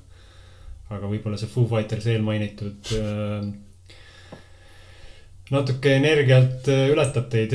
[0.97, 3.49] aga võib-olla see Foo Fighters eelmainitud äh,
[5.53, 7.55] natuke energialt äh, ületab teid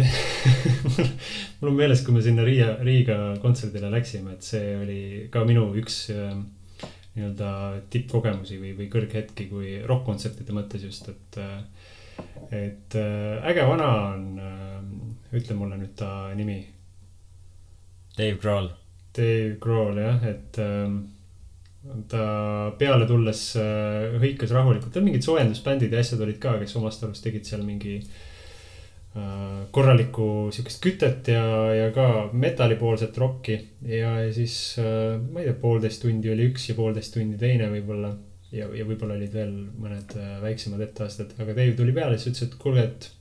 [1.59, 5.01] mul on meeles, kui me sinna Riia, Riiga kontserdile läksime, et see oli
[5.33, 6.33] ka minu üks äh,
[7.13, 7.49] nii-öelda
[7.93, 11.41] tippkogemusi või, või kõrghetki, kui rokk-kontsertide mõttes just, et.
[11.41, 11.89] äh,
[12.53, 14.25] et äge vana on,
[15.33, 16.59] ütle mulle nüüd ta nimi.
[18.13, 18.67] Dave Grohl.
[19.17, 20.99] Dave Grohl jah, et ähm,
[22.09, 22.25] ta
[22.79, 27.25] peale tulles äh, hõikas rahulikult, tal mingid soojendusbändid ja asjad olid ka, kes omast arust
[27.25, 31.43] tegid seal mingi äh, korralikku siukest kütet ja,
[31.75, 33.57] ja ka metallipoolset rokki.
[33.89, 37.67] ja, ja siis äh, ma ei tea, poolteist tundi oli üks ja poolteist tundi teine
[37.73, 38.13] võib-olla.
[38.53, 42.47] ja, ja võib-olla olid veel mõned äh, väiksemad etteasted, aga Dave tuli peale, siis ütles,
[42.47, 43.11] et kuulge, et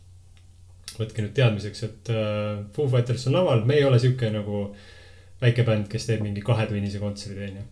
[1.01, 4.68] võtke nüüd teadmiseks, et äh, Foo Fighters on laval, me ei ole sihuke nagu
[5.42, 7.70] väike bänd, kes teeb mingi kahetunnise kontserdi, onju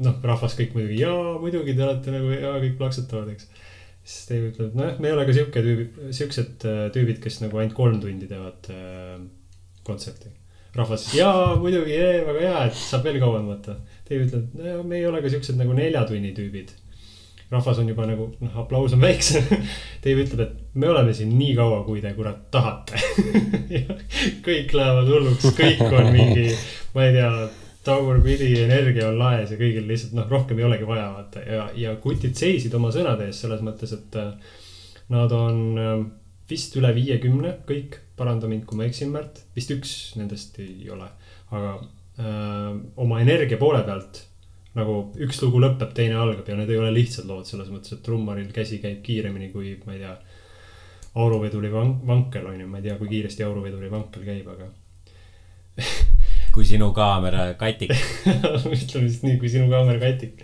[0.00, 3.48] noh, rahvas kõik muidugi, jaa, muidugi te olete nagu ja kõik plaksutavad, eks.
[4.02, 7.60] siis Dave ütleb, nojah, me ei ole ka sihuke tüübid, siuksed äh, tüübid, kes nagu
[7.60, 9.18] ainult kolm tundi teevad äh,
[9.86, 10.32] kontserti.
[10.76, 13.76] rahvas, jaa, muidugi, väga hea, et saab veel kauem võtta.
[14.08, 16.72] Dave ütleb, no me ei ole ka siuksed nagu nelja tunni tüübid.
[17.52, 19.44] rahvas on juba nagu, noh, aplaus on väiksem
[20.04, 22.96] Dave ütleb, et me oleme siin nii kaua, kui te kurat tahate
[24.46, 26.48] kõik lähevad hulluks, kõik on mingi,
[26.96, 27.34] ma ei tea
[27.86, 31.44] tagurpidi energia on laes ja kõigil lihtsalt noh, rohkem ei olegi vaja vaata.
[31.46, 34.58] Ja, ja kutid seisid oma sõnade eest selles mõttes, et äh,
[35.12, 35.94] nad on äh,
[36.50, 41.08] vist üle viiekümne kõik, paranda mind, kui ma eksin, Märt, vist üks nendest ei ole,
[41.50, 42.68] aga öö, äh,
[43.02, 44.26] oma energia poole pealt
[44.76, 48.04] nagu üks lugu lõpeb, teine algab ja need ei ole lihtsad lood selles mõttes, et
[48.04, 50.14] trummaril käsi käib kiiremini kui, ma ei tea,
[51.20, 54.70] auruveduri vankel on ju, ma ei tea, kui kiiresti auruveduri vankel käib, aga
[56.52, 57.92] kui sinu kaamera katik
[58.36, 60.42] ütleme siis nii, kui sinu kaamera katik.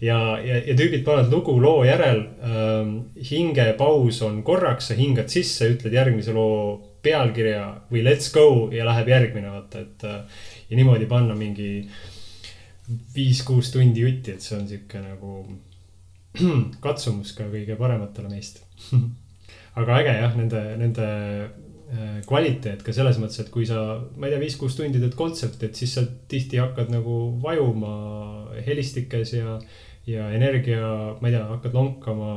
[0.00, 2.94] ja, ja, ja tüübid panevad lugu loo järel ähm,.
[3.30, 9.08] hingepaus on korraks, sa hingad sisse, ütled järgmise loo pealkirja või let's go ja läheb
[9.08, 10.04] järgmine, vaata, et.
[10.04, 11.88] Äh, ja niimoodi panna mingi
[13.14, 15.40] viis-kuus tundi jutti, et see on sihuke nagu
[16.84, 18.62] katsumus ka kõige parematele meist
[19.80, 21.08] aga äge jah, nende, nende
[22.26, 25.78] kvaliteet ka selles mõttes, et kui sa, ma ei tea, viis-kuus tundi teed kontserti, et
[25.78, 27.94] siis sa tihti hakkad nagu vajuma
[28.66, 29.56] helistikes ja.
[30.06, 30.84] ja energia,
[31.20, 32.30] ma ei tea, hakkad lonkama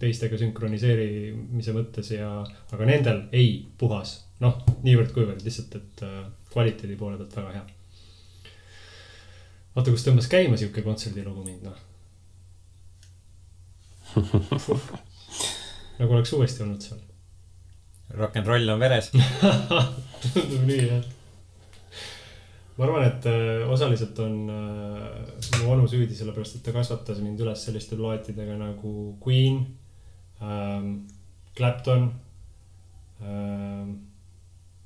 [0.00, 2.32] teistega sünkroniseerimise mõttes ja,
[2.74, 4.16] aga nendel ei, puhas.
[4.42, 7.64] noh, niivõrd-kuivõrd lihtsalt, et äh, kvaliteedi poole pealt väga hea.
[9.76, 11.82] vaata, kus tõmbas käima sihuke kontserdilugu mind, noh
[15.98, 17.13] nagu oleks uuesti olnud seal
[18.18, 21.02] rock n roll on veres tundub nii jah.
[22.76, 27.42] ma arvan, et äh, osaliselt on äh, mu onu süüdi, sellepärast et ta kasvatas mind
[27.44, 29.62] üles selliste plaatidega nagu Queen
[30.42, 30.96] ähm,,
[31.56, 32.10] Clapton
[33.22, 33.94] ähm,.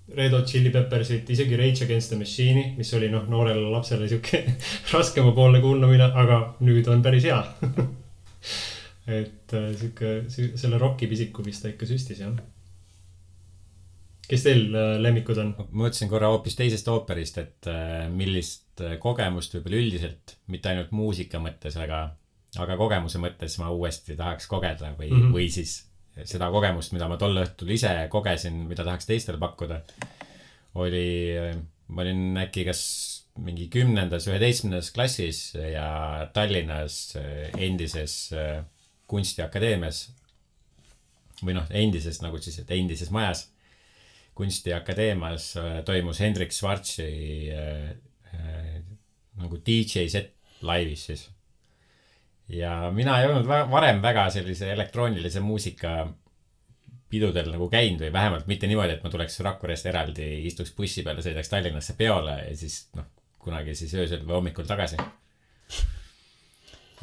[0.09, 4.41] Red Hot Chili Peppersit, isegi Rage Against the Machine'i, mis oli noh, noorele lapsele sihuke
[4.95, 7.43] raskemapoolne kuulmine, aga nüüd on päris hea
[9.19, 12.33] et äh, sihuke, selle rokipisiku vist ta ikka süstis jah
[14.29, 15.53] kes teil äh, lemmikud on?
[15.57, 20.93] ma mõtlesin korra hoopis teisest ooperist, et äh, millist äh, kogemust võib-olla üldiselt, mitte ainult
[20.97, 22.05] muusika mõttes, aga,
[22.61, 25.37] aga kogemuse mõttes ma uuesti tahaks kogeda või mm, -hmm.
[25.37, 25.79] või siis
[26.29, 29.83] seda kogemust, mida ma tol õhtul ise kogesin, mida tahaks teistele pakkuda.
[30.75, 31.35] oli,
[31.89, 32.81] ma olin äkki kas
[33.39, 37.15] mingi kümnendas, üheteistkümnendas klassis ja Tallinnas
[37.55, 38.33] endises
[39.07, 40.09] kunstiakadeemias
[41.45, 43.47] või noh, endises nagu siis, et endises majas
[44.39, 47.91] kunstiakadeemias äh, toimus Hendrik Schwarzi äh,
[48.35, 48.79] äh,
[49.39, 51.27] nagu DJ set laivis siis.
[52.49, 56.09] ja mina ei olnud varem väga sellise elektroonilise muusika
[57.11, 61.25] pidudel nagu käinud või vähemalt mitte niimoodi, et ma tuleks Rakverest eraldi, istuks bussi peale,
[61.25, 63.07] sõidaks Tallinnasse peole ja siis noh,
[63.43, 64.99] kunagi siis öösel või hommikul tagasi.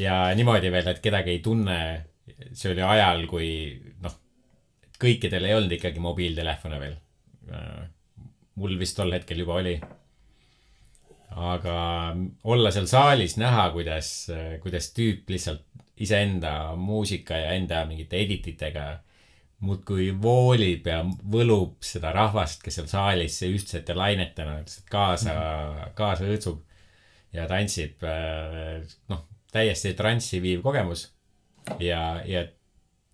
[0.05, 1.79] ja niimoodi veel, et kedagi ei tunne,
[2.53, 3.49] see oli ajal, kui
[4.03, 4.19] noh,
[5.01, 7.01] kõikidel ei olnud ikkagi mobiiltelefone veel
[8.55, 9.75] mul vist tol hetkel juba oli.
[11.35, 11.77] aga
[12.43, 14.11] olla seal saalis, näha, kuidas,
[14.63, 15.65] kuidas tüüp lihtsalt
[15.99, 18.85] iseenda muusika ja enda mingite edit itega
[19.65, 25.93] muudkui voolib ja võlub seda rahvast, kes seal saalis ühtsete lainetena lihtsalt kaasa mm, -hmm.
[25.97, 26.61] kaasa õõtsub
[27.35, 28.03] ja tantsib.
[29.09, 31.09] noh, täiesti transsi viiv kogemus.
[31.79, 32.45] ja, ja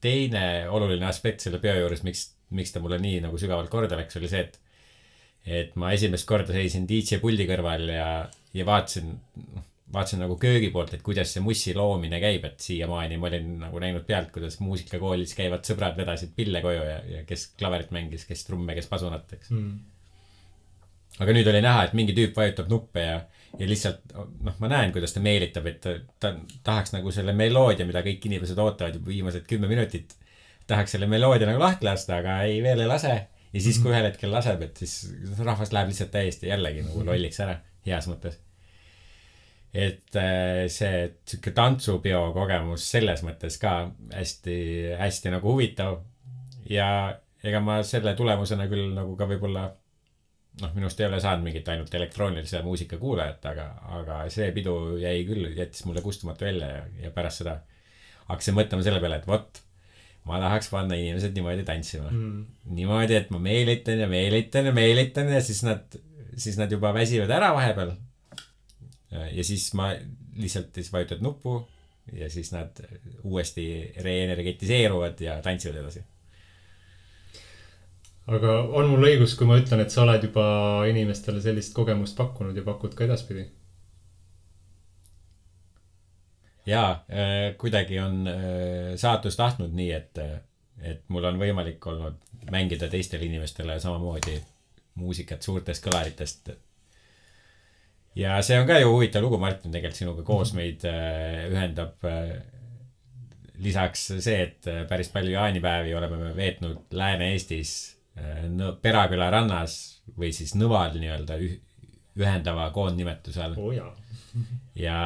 [0.01, 4.19] teine oluline aspekt selle peo juures, miks, miks ta mulle nii nagu sügavalt korda läks,
[4.19, 4.59] oli see, et
[5.41, 8.07] et ma esimest korda seisin DJ puldi kõrval ja,
[8.53, 9.15] ja vaatasin,
[9.93, 13.81] vaatasin nagu köögi poolt, et kuidas see mussi loomine käib, et siiamaani ma olin nagu
[13.81, 18.45] näinud pealt, kuidas muusikakoolis käivad sõbrad vedasid pille koju ja, ja kes klaverit mängis, kes
[18.47, 19.73] trumme, kes pasunat, eks mm..
[21.25, 23.19] aga nüüd oli näha, et mingi tüüp vajutab nuppe ja,
[23.57, 27.87] ja lihtsalt noh, ma näen, kuidas ta meelitab, et ta, ta tahaks nagu selle meloodia,
[27.89, 30.15] mida kõik inimesed ootavad juba viimased kümme minutit.
[30.71, 33.15] Tahaks selle meloodia nagu lahti lasta, aga ei, veel ei lase
[33.51, 33.95] ja siis, kui mhm.
[33.95, 34.95] ühel hetkel laseb, et siis
[35.39, 37.57] rahvas läheb lihtsalt täiesti jällegi nagu lolliks ära,
[37.87, 38.39] heas mõttes.
[39.73, 43.75] et äh, see sihuke tantsupeo kogemus selles mõttes ka
[44.13, 44.55] hästi,
[44.99, 46.01] hästi nagu huvitav.
[46.69, 46.87] ja
[47.43, 49.69] ega ma selle tulemusena küll nagu ka võib-olla
[50.61, 53.67] noh, minust ei ole saanud mingit ainult elektroonilise muusika kuulajat, aga,
[53.99, 57.61] aga see pidu jäi küll, jättis mulle kustumatu välja ja, ja pärast seda
[58.27, 59.61] hakkasin mõtlema selle peale, et vot
[60.29, 62.45] ma tahaks panna inimesed niimoodi tantsima mm..
[62.77, 65.99] niimoodi, et ma meelitan ja meelitan ja meelitan ja siis nad,
[66.37, 67.95] siis nad juba väsivad ära vahepeal.
[69.11, 69.91] ja siis ma
[70.37, 71.59] lihtsalt siis vajutad nuppu
[72.13, 72.81] ja siis nad
[73.23, 76.03] uuesti reenergetiseeruvad ja tantsivad edasi.
[78.27, 80.45] aga on mul õigus, kui ma ütlen, et sa oled juba
[80.89, 83.47] inimestele sellist kogemust pakkunud ja pakud ka edaspidi?
[86.65, 90.19] Jaa, äh, kuidagi on äh, saatus tahtnud nii, et,
[90.81, 92.19] et mul on võimalik olnud
[92.51, 94.37] mängida teistele inimestele samamoodi
[95.01, 96.51] muusikat suurtest kõlaritest.
[98.15, 100.61] ja see on ka ju huvitav lugu, Martin, tegelikult sinuga koos mhm.
[100.61, 102.09] meid äh, ühendab
[103.61, 107.73] lisaks see, et päris palju jaanipäevi oleme me veetnud Lääne-Eestis
[108.81, 109.75] Peraküla rannas
[110.17, 111.37] või siis Nõval nii-öelda
[112.19, 113.93] ühendava koondnimetuse all oh
[114.75, 114.99] ja,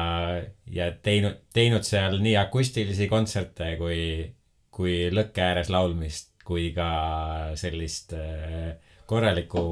[0.70, 4.00] ja teinud, teinud seal nii akustilisi kontserte kui,
[4.74, 6.90] kui lõkke ääres laulmist, kui ka
[7.58, 8.76] sellist äh,
[9.06, 9.64] korralikku.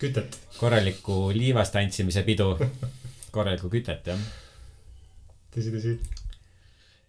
[0.00, 0.36] kütet.
[0.58, 2.52] korralikku liivas tantsimise pidu,
[3.32, 4.28] korralikku kütet, jah.
[5.54, 5.96] tõsi, tõsi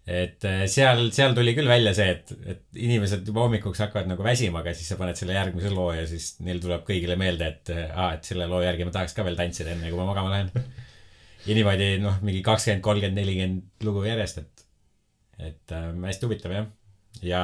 [0.08, 4.24] et äh, seal, seal tuli küll välja see, et, et inimesed juba hommikuks hakkavad nagu
[4.24, 7.72] väsima, aga siis sa paned selle järgmise loo ja siis neil tuleb kõigile meelde, et
[7.92, 10.87] aa, et selle loo järgi ma tahaks ka veel tantsida, enne kui ma magama lähen.
[11.46, 14.66] Ja niimoodi noh, mingi kakskümmend, kolmkümmend, nelikümmend lugu järjest, et,
[15.50, 16.70] et äh, hästi huvitav jah.
[17.22, 17.42] ja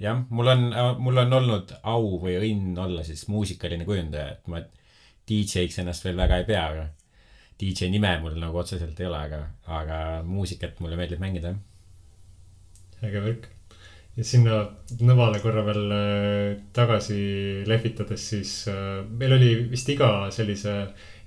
[0.00, 0.66] jah, mul on,
[1.00, 4.62] mul on olnud au või õnn olla siis muusikaline kujundaja, et ma
[5.26, 6.86] DJ-ks ennast veel väga ei pea, aga
[7.60, 9.42] DJ nime mul nagu otseselt ei ole, aga,
[9.78, 11.54] aga muusikat mulle meeldib mängida,
[13.04, 13.48] äge värk.
[14.16, 14.60] ja sinna
[15.00, 17.18] Nõvale korra veel äh, tagasi
[17.68, 20.76] lehvitades, siis äh, meil oli vist iga sellise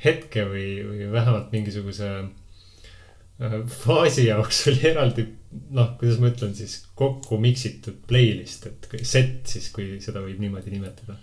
[0.04, 5.28] hetke või, või vähemalt mingisuguse äh, faasi jaoks oli eraldi,
[5.76, 10.76] noh, kuidas ma ütlen siis, kokku miksitud playlist, et set siis, kui seda võib niimoodi
[10.76, 11.20] nimetada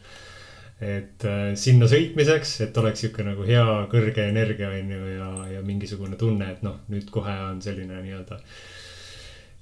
[0.76, 5.62] et äh, sinna sõitmiseks, et oleks sihuke nagu hea kõrge energia on ju ja, ja
[5.64, 8.40] mingisugune tunne, et noh, nüüd kohe on selline nii-öelda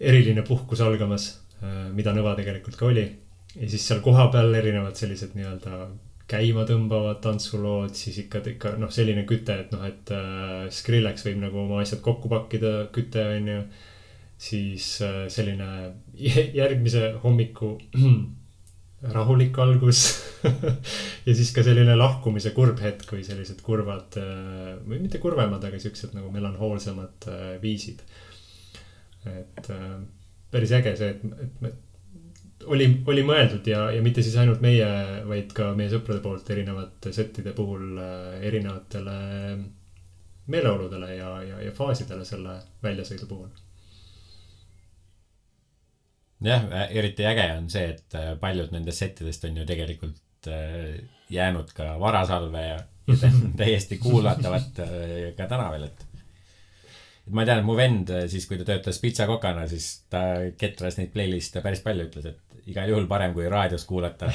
[0.02, 1.28] eriline puhkus algamas
[1.62, 3.06] äh,, mida Nõva tegelikult ka oli.
[3.54, 5.86] ja siis seal kohapeal erinevad sellised nii-öelda
[6.30, 11.42] käima tõmbavad tantsulood, siis ikka, ikka noh, selline küte, et noh, et äh, Skrillex võib
[11.42, 13.58] nagu oma asjad kokku pakkida, küte on ju.
[14.38, 15.68] siis äh, selline
[16.60, 17.76] järgmise hommiku
[19.14, 20.00] rahulik algus
[21.26, 25.80] ja siis ka selline lahkumise kurb hetk või sellised kurvad äh, või mitte kurvemad, aga
[25.80, 28.00] siuksed nagu melanhoolsemad äh, viisid.
[29.28, 29.98] et äh,
[30.50, 31.83] päris äge see, et, et
[32.66, 34.86] oli, oli mõeldud ja, ja mitte siis ainult meie,
[35.28, 37.98] vaid ka meie sõprade poolt erinevate settide puhul
[38.40, 39.18] erinevatele
[40.46, 43.52] meeleoludele ja, ja, ja faasidele selle väljasõidu puhul
[46.44, 50.96] jah, eriti äge on see, et äh, paljud nendest settidest on ju tegelikult äh,
[51.32, 56.06] jäänud ka varasalve ja, ja täiesti kuulatavad äh, ka täna veel, et.
[57.26, 60.24] et ma tean, et mu vend siis, kui ta töötas pitsakokana, siis ta
[60.60, 64.30] ketras neid playlist'e päris palju, ütles, et igal juhul parem kui raadios kuulata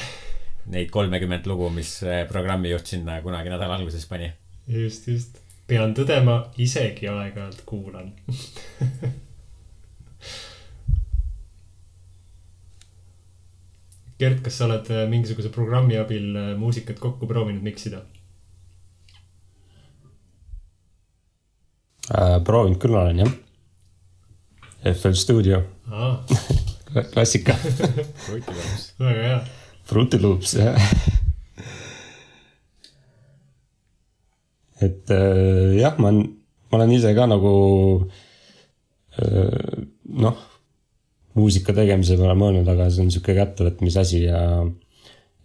[0.73, 1.99] neid kolmekümmet lugu, mis
[2.29, 4.31] programmijuht sinna kunagi nädala alguses pani.
[4.67, 5.41] just, just.
[5.67, 8.13] pean tõdema, isegi aeg-ajalt kuulan
[14.19, 18.01] Gert, kas sa oled äh, mingisuguse programmi abil äh, muusikat kokku proovinud miksida
[22.11, 22.35] äh,?
[22.43, 23.31] proovinud küll olen jah.
[24.91, 25.61] FL Studio,
[25.91, 26.11] aa,
[27.13, 27.55] klassika.
[28.99, 29.39] väga hea.
[29.89, 30.77] Fruity Loops, jah.
[34.81, 36.21] et äh, jah, ma olen,
[36.71, 37.53] ma olen ise ka nagu
[39.19, 39.81] äh,
[40.23, 40.37] noh,
[41.35, 44.43] muusika tegemise peale mõelnud, aga see on sihuke kättevõtmise asi ja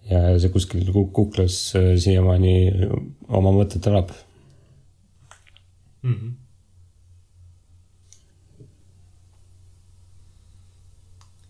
[0.05, 2.55] ja see kuskil kuk- kuklas äh, siiamaani
[3.34, 4.12] oma mõtet elab.
[6.05, 6.34] Mhm.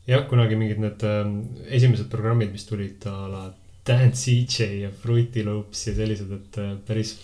[0.09, 1.37] jah, kunagi mingid need ähm,
[1.69, 3.45] esimesed programmid, mis tulid a la
[3.85, 7.17] Dance DJ ja Fruity Loops ja sellised, et äh, päris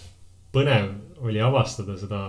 [0.52, 0.90] põnev
[1.24, 2.22] oli avastada seda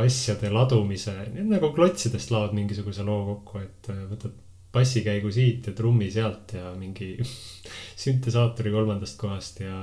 [0.00, 1.14] asjade ladumise,
[1.46, 4.38] nagu klotsidest laod mingisuguse loo kokku, et äh, võtad
[4.70, 7.16] bassikäigu siit ja trummi sealt ja mingi
[8.02, 9.80] süntesaatori kolmandast kohast ja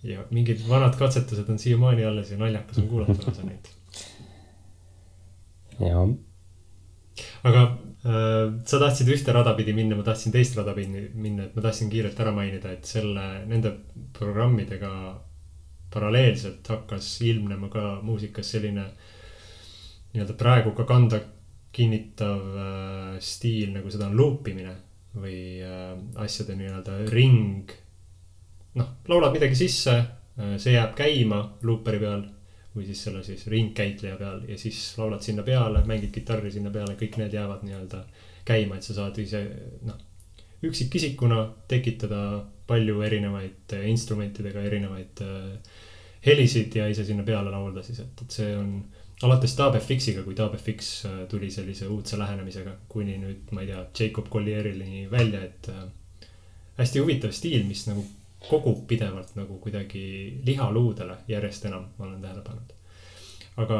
[0.00, 3.68] ja mingid vanad katsetused on siiamaani alles ja naljakas on kuulata lausa neid.
[5.80, 6.06] ja
[7.44, 11.56] aga äh, sa tahtsid ühte rada pidi minna, ma tahtsin teist rada pidi minna, et
[11.56, 13.74] ma tahtsin kiirelt ära mainida, et selle, nende
[14.16, 14.92] programmidega
[15.92, 18.86] paralleelselt hakkas ilmnema ka muusikas selline
[20.14, 21.20] nii-öelda praegu ka kanda
[21.74, 24.74] kinnitav äh, stiil, nagu seda on luupimine
[25.20, 25.92] või äh,
[26.24, 27.70] asjade nii-öelda ring.
[28.80, 29.96] noh, laulad midagi sisse,
[30.62, 32.22] see jääb käima luuperi peal
[32.74, 36.94] või siis selle siis ringkäitleja peal ja siis laulad sinna peale, mängid kitarri sinna peale,
[36.98, 38.04] kõik need jäävad nii-öelda
[38.46, 39.42] käima, et sa saad ise
[39.86, 39.98] noh,
[40.66, 42.22] üksikisikuna tekitada
[42.70, 45.76] palju erinevaid äh, instrumentidega erinevaid äh,
[46.26, 48.76] helisid ja ise sinna peale laulda siis, et, et see on
[49.26, 54.30] alates Tabefxiga, kui Tabefx äh, tuli sellise uudse lähenemisega, kuni nüüd, ma ei tea, Jacob
[54.30, 55.72] Collierini välja, et
[56.78, 58.06] hästi huvitav stiil, mis nagu
[58.48, 60.02] kogub pidevalt nagu kuidagi
[60.46, 62.72] liha luudele järjest enam, ma olen tähele pannud.
[63.60, 63.78] aga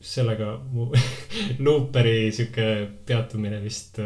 [0.00, 0.90] sellega mu
[1.64, 2.68] luuperi sihuke
[3.06, 3.98] peatumine vist,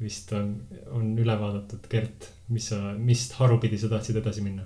[0.00, 0.54] vist on,
[0.96, 1.84] on üle vaadatud.
[1.90, 4.64] Gert, mis sa, mis harupidi sa tahtsid edasi minna?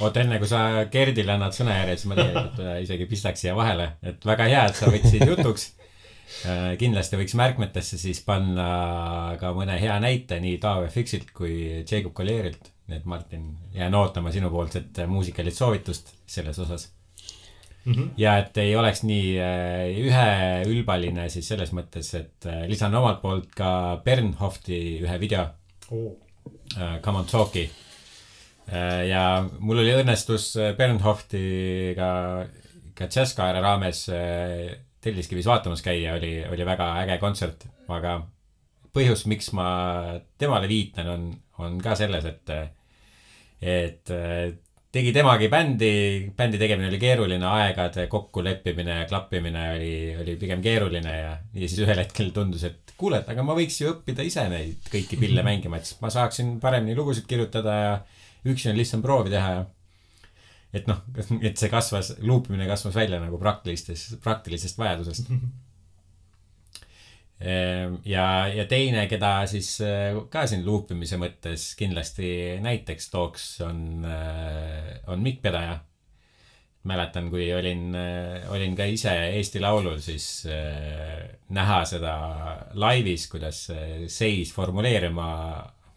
[0.00, 0.62] oota, enne kui sa
[0.92, 4.78] Gerdile annad sõnajärje, siis ma tegelikult äh, isegi pistaks siia vahele, et väga hea, et
[4.78, 5.72] sa võtsid jutuks.
[6.78, 8.66] kindlasti võiks märkmetesse siis panna
[9.40, 11.54] ka mõne hea näite nii Taavi Fixilt kui
[11.88, 12.68] Jacob Collierilt.
[12.88, 16.92] Nii et Martin, jään ootama sinupoolset muusikalist soovitust selles osas.
[18.16, 23.54] ja et ei oleks nii äh, üheülbaline siis selles mõttes, et äh, lisan omalt poolt
[23.56, 25.46] ka Bernhofti ühe video
[25.90, 26.16] oo,
[26.76, 27.68] äh, Come on Talk'i.
[29.08, 29.22] ja
[29.58, 32.10] mul oli õnnestus äh, Bernhoftiga
[32.98, 38.18] ka džässkaera raames äh, Telliskivis vaatamas käia, oli, oli väga äge kontsert, aga
[38.92, 39.68] põhjus, miks ma
[40.40, 41.28] temale viitan, on,
[41.62, 42.50] on ka selles, et,
[43.60, 44.50] et äh,
[44.94, 45.92] tegi temagi bändi,
[46.36, 51.82] bändi tegemine oli keeruline, aegade kokkuleppimine ja klappimine oli, oli pigem keeruline ja, ja siis
[51.84, 55.44] ühel hetkel tundus, et kuule, et aga ma võiks ju õppida ise neid kõiki pille
[55.48, 57.92] mängima, et siis ma saaksin paremini lugusid kirjutada ja
[58.48, 59.66] üksi on lihtsam proovi teha ja
[60.78, 61.00] et noh,
[61.40, 65.32] et see kasvas, luupimine kasvas välja nagu praktilistest, praktilisest vajadusest.
[67.38, 74.06] ja, ja teine, keda siis äh, ka siin luupimise mõttes kindlasti näiteks tooks, on,
[75.06, 75.78] on Mikk Pedaja.
[76.88, 77.92] mäletan, kui olin,
[78.48, 82.14] olin ka ise Eesti Laulul, siis äh, näha seda
[82.74, 85.28] laivis, kuidas see seis formuleerima,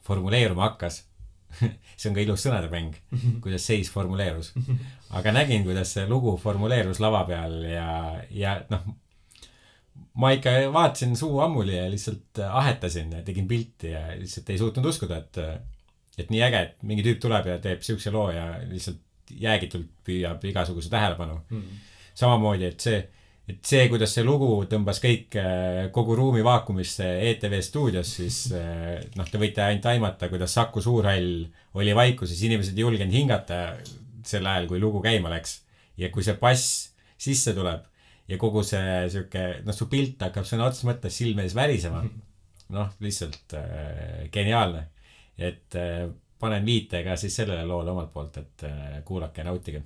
[0.03, 1.05] formuleeruma hakkas
[1.97, 2.95] see on ka ilus sõnademäng,
[3.43, 4.53] kuidas seis formuleerus.
[5.17, 7.91] aga nägin, kuidas see lugu formuleerus lava peal ja,
[8.31, 8.85] ja noh,
[10.19, 14.89] ma ikka vaatasin suu ammuli ja lihtsalt ahetasin ja tegin pilti ja lihtsalt ei suutnud
[14.91, 15.39] uskuda, et
[16.19, 18.99] et nii äge, et mingi tüüp tuleb ja teeb siukse loo ja lihtsalt
[19.39, 21.81] jäägitult püüab igasuguse tähelepanu mm..
[22.19, 22.99] samamoodi, et see,
[23.47, 25.37] et see, kuidas see lugu tõmbas kõik,
[25.95, 28.41] kogu ruumi vaakumisse ETV stuudios, siis
[29.17, 31.45] noh, te võite ainult aimata, kuidas Saku Suurhall
[31.79, 33.61] oli vaikuses, inimesed ei julgenud hingata
[34.27, 35.61] sel ajal, kui lugu käima läks.
[35.97, 36.91] ja kui see bass
[37.21, 37.87] sisse tuleb
[38.31, 42.03] ja kogu see sihuke, noh, su pilt hakkab sõna otseses mõttes silme ees värisema.
[42.75, 44.85] noh, lihtsalt äh, geniaalne,
[45.37, 46.05] et äh,
[46.39, 49.83] panen viite ka siis sellele loole omalt poolt, et äh, kuulake ja nautige.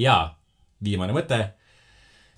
[0.00, 0.16] ja
[0.84, 1.52] viimane mõte äh,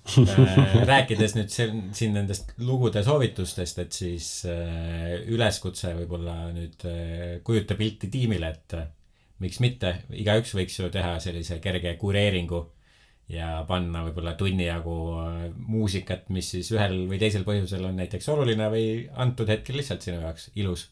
[0.90, 7.76] rääkides nüüd siin, siin nendest lugude soovitustest, et siis äh, üleskutse võib-olla nüüd äh, kujuta
[7.78, 8.86] pilti tiimile, et äh,
[9.42, 12.62] miks mitte, igaüks võiks ju teha sellise kerge kureeringu
[13.32, 18.28] ja panna võib-olla tunni jagu äh, muusikat, mis siis ühel või teisel põhjusel on näiteks
[18.34, 18.86] oluline või
[19.18, 20.86] antud hetkel lihtsalt sinu jaoks ilus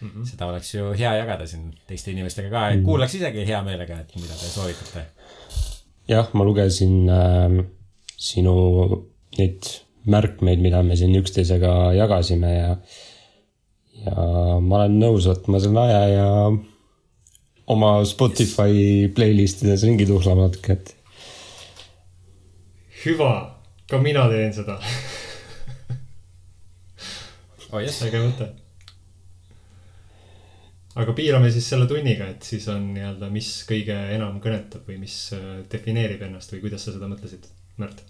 [0.00, 0.08] mm.
[0.08, 0.28] -hmm.
[0.30, 4.38] seda oleks ju hea jagada siin teiste inimestega ka, kuulaks isegi hea meelega, et mida
[4.38, 5.06] te soovitate.
[6.08, 7.60] jah, ma lugesin äh,
[8.16, 8.56] sinu
[9.38, 9.66] neid
[10.08, 12.70] märkmeid, mida me siin üksteisega jagasime ja,
[14.04, 14.26] ja
[14.62, 16.28] ma olen nõus võtma selle aja ja
[17.68, 20.94] oma Spotify playlist ides ringi tuhlama natuke, et.
[23.04, 23.32] Hüva,
[23.90, 24.78] ka mina teen seda
[27.72, 28.02] oh, yes.
[28.06, 28.48] äge mõte
[30.98, 35.16] aga piirame siis selle tunniga, et siis on nii-öelda, mis kõige enam kõnetab või mis
[35.36, 37.46] äh, defineerib ennast või kuidas sa seda mõtlesid,
[37.78, 38.02] Märt?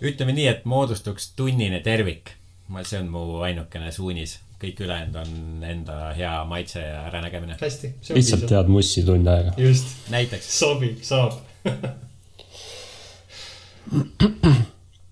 [0.00, 2.34] ütleme nii, et moodustuks tunnine tervik.
[2.68, 7.56] ma, see on mu ainukene suunis, kõik ülejäänud on enda hea maitse ja äranägemine.
[7.60, 7.92] hästi.
[8.16, 9.52] lihtsalt tead mussi tund aega.
[9.60, 10.08] just.
[10.12, 10.58] näiteks.
[10.58, 11.36] sobib, saab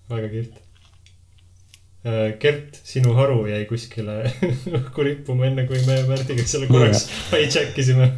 [0.09, 0.65] väga kihvt
[2.05, 4.19] Äh, Gert, sinu haru jäi kuskile
[4.77, 8.11] õhku rippuma, enne kui me Märdiga selle korraks hijack isime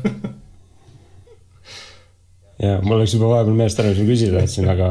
[2.59, 4.89] ja mul läks juba vahepeal meelest ära, mis ma küsida tahtsin, aga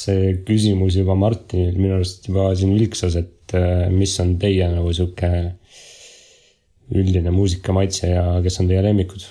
[0.00, 4.90] see küsimus juba Martinil minu arust juba siin vilksas, et äh, mis on teie nagu
[4.90, 5.30] sihuke
[6.90, 9.28] üldine muusikamaitse ja kes on teie lemmikud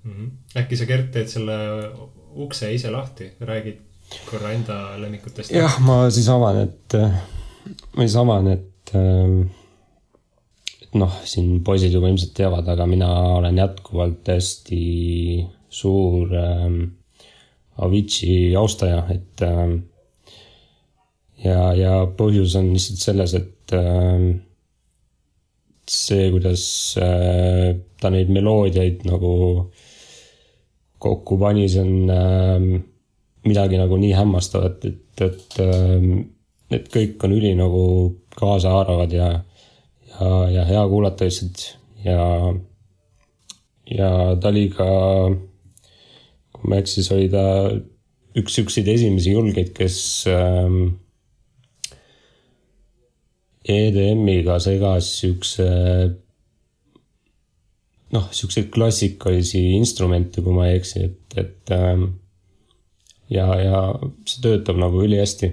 [0.00, 0.16] mm?
[0.16, 0.35] -hmm.
[0.56, 1.56] Äkki sa, Gert, teed selle
[2.36, 3.82] ukse ise lahti, räägid
[4.28, 5.52] korra enda lemmikutest?
[5.54, 6.98] jah, ma siis avan, et,
[7.96, 8.94] ma siis avan, et,
[10.86, 14.84] et noh, siin poisid juba ilmselt teavad, aga mina olen jätkuvalt hästi
[15.76, 16.80] suur ähm,
[17.76, 19.74] Avicii austaja, et ähm,
[21.44, 24.30] ja, ja põhjus on lihtsalt selles, et ähm,
[25.86, 26.64] see, kuidas
[27.02, 29.34] äh, ta neid meloodiaid nagu
[31.02, 32.84] kokku pani, see on äh,
[33.46, 36.12] midagi nagu nii hämmastavat, et, et, ähm,
[36.72, 37.82] et kõik on üli nagu
[38.36, 39.28] kaasahaaravad ja,
[40.12, 41.66] ja, ja hea kuulata lihtsalt.
[42.04, 42.20] Ja,
[43.90, 44.88] ja ta oli ka,
[46.54, 47.46] kui ma ei eksi, siis oli ta
[48.36, 49.98] üks siukseid esimesi julgeid, kes
[50.30, 50.82] ähm,
[53.66, 55.66] EDM-iga segas siukse
[58.14, 62.08] noh, siukseid klassikalisi instrumente, kui ma ei eksi, et, et ähm,
[63.32, 63.80] ja, ja
[64.28, 65.50] see töötab nagu ülihästi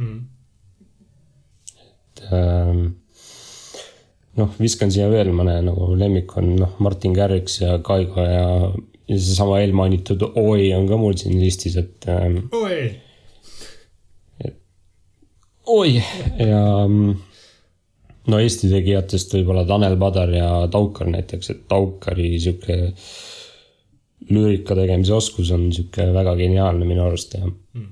[0.00, 0.18] mm..
[1.78, 2.82] et ähm,
[4.40, 8.48] noh, viskan siia veel mõne nagu lemmik on noh, Martin Garrix ja Kaigo ja,
[9.06, 12.44] ja seesama eelmainitud Oi on ka mul siin listis, et ähm,.
[12.54, 12.78] Oi.
[15.64, 16.64] Oi ja
[18.30, 22.78] no Eesti tegijatest võib-olla Tanel Padar ja Taukar näiteks, et Taukari sihuke
[24.30, 27.90] lüürika tegemise oskus on sihuke väga geniaalne minu arust ja mm..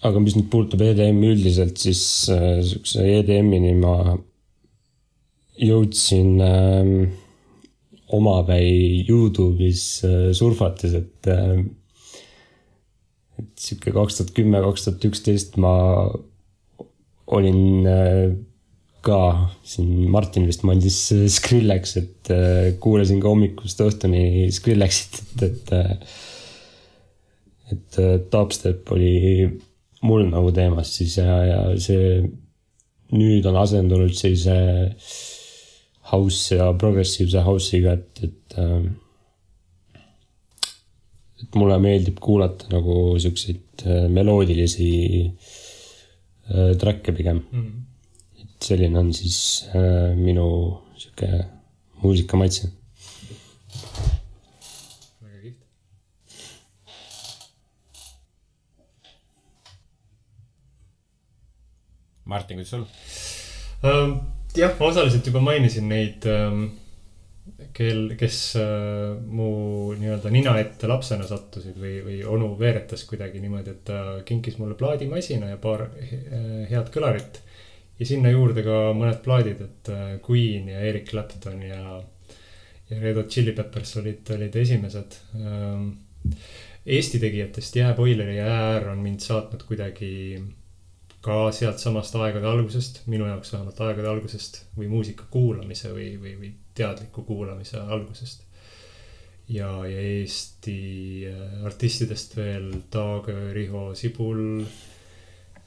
[0.00, 2.02] Aga mis nüüd puudutab EDM-i üldiselt, siis
[2.32, 4.16] äh, sihukese EDM-ini ma
[5.60, 6.88] jõudsin äh,
[8.16, 11.60] omapäi Youtube'is äh, surfates, et äh,.
[13.40, 15.74] et sihuke kaks tuhat kümme, kaks tuhat üksteist ma
[17.36, 18.30] olin äh,
[19.04, 19.20] ka
[19.64, 20.98] siin Martin vist mainis
[21.32, 25.74] Skrillex, et äh, kuulasin ka hommikust õhtuni Skrillexit, et, et.
[25.78, 25.96] Äh,
[27.70, 27.96] et
[28.32, 29.10] dubstep äh, oli
[30.02, 32.16] mul nagu teemas siis ja, ja see
[33.14, 34.56] nüüd on asendunud sellise
[36.10, 38.58] house ja progressiivse house'iga, et, et.
[41.44, 43.86] et mulle meeldib kuulata nagu siukseid
[44.18, 44.90] meloodilisi
[46.50, 47.62] track'e pigem mm.
[47.62, 47.90] -hmm
[48.64, 51.44] selline on siis äh, minu sihuke
[52.02, 52.68] muusikamaitse.
[55.22, 55.64] väga kihvt.
[62.24, 62.84] Martin, kuidas sul
[63.84, 64.18] ähm,?
[64.56, 66.64] jah, ma osaliselt juba mainisin neid ähm,,
[67.76, 69.50] kel, kes äh, mu
[69.98, 74.76] nii-öelda nina ette lapsena sattusid või, või onu veeretas kuidagi niimoodi, et ta kinkis mulle
[74.78, 77.40] plaadimasina ja paar head kõlarit
[78.00, 81.98] ja sinna juurde ka mõned plaadid, et äh, Queen ja Eric Clapton ja,
[82.88, 85.18] ja Red Hot Chili Peppers olid, olid esimesed.
[85.36, 85.90] Ähm,
[86.90, 90.40] Eesti tegijatest Jääboiler ja Jäääär on mind saatnud kuidagi
[91.20, 96.54] ka sealtsamast aegade algusest, minu jaoks vähemalt aegade algusest või muusika kuulamise või, või, või
[96.80, 98.46] teadliku kuulamise algusest.
[99.48, 100.80] ja, ja Eesti
[101.30, 104.64] äh, artistidest veel Taage, Riho Sibul.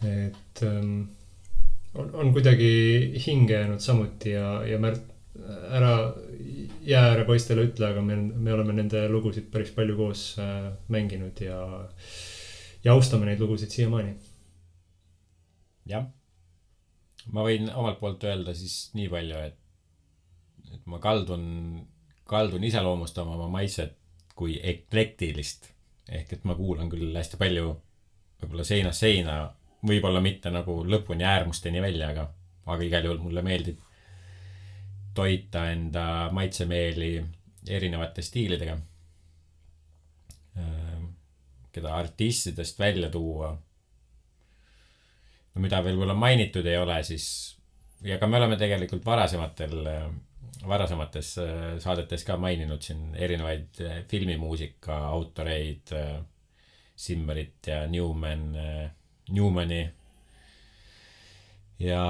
[0.04, 1.02] et ähm,
[1.94, 5.14] on, on kuidagi hinge jäänud samuti ja, ja Märt,
[5.70, 6.14] ära
[6.86, 11.40] jää ära poistele ütle, aga me, me oleme nende lugusid päris palju koos äh, mänginud
[11.42, 11.58] ja,
[12.84, 14.14] ja austame neid lugusid siiamaani.
[15.90, 16.06] jah,
[17.36, 19.58] ma võin omalt poolt öelda siis nii palju, et,
[20.84, 21.44] et ma kaldun
[22.28, 23.96] kaldun iseloomustama oma maitset
[24.36, 25.72] kui eklektilist.
[26.10, 27.68] ehk et ma kuulan küll hästi palju
[28.42, 29.38] võib-olla seinast seina,
[29.88, 32.26] võib-olla mitte nagu lõpuni äärmusteni välja, aga,
[32.66, 33.80] aga igal juhul mulle meeldib
[35.16, 37.14] toita enda maitsemeeli
[37.70, 38.76] erinevate stiilidega.
[40.60, 41.06] Äh,
[41.72, 43.54] keda artistidest välja tuua.
[45.54, 47.26] no mida veel võib-olla mainitud ei ole, siis
[48.04, 49.88] ja ka me oleme tegelikult varasematel,
[50.68, 55.96] varasemates äh, saadetes ka maininud siin erinevaid äh, filmimuusika autoreid.
[57.04, 58.52] Simmerit ja Newman,
[59.34, 59.80] Newmani.
[61.82, 62.04] ja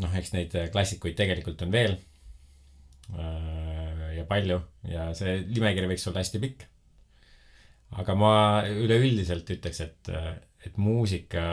[0.00, 1.92] noh, eks neid klassikuid tegelikult on veel
[4.16, 4.56] ja palju
[4.88, 6.64] ja see nimekiri võiks olla hästi pikk.
[8.00, 8.32] aga ma
[8.72, 10.10] üleüldiselt ütleks, et,
[10.64, 11.44] et muusika,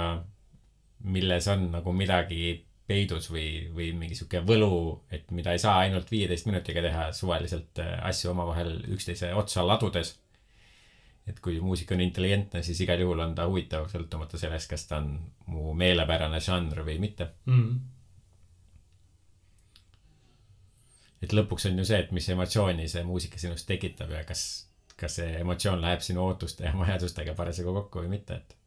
[1.04, 6.12] milles on nagu midagi peidus või, või mingi sihuke võlu, et mida ei saa ainult
[6.12, 10.20] viieteist minutiga teha suvaliselt äh, asju omavahel üksteise otsa ladudes.
[11.26, 15.00] et kui muusika on intelligentne, siis igal juhul on ta huvitav, sõltumata sellest, kas ta
[15.02, 15.16] on
[15.50, 17.96] mu meelepärane žanr või mitte mm
[21.26, 24.44] et lõpuks on ju see, et mis emotsiooni see muusika sinus tekitab ja kas,
[25.00, 28.58] kas see emotsioon läheb sinu ootuste ja vajadustega parasjagu kokku või mitte, et.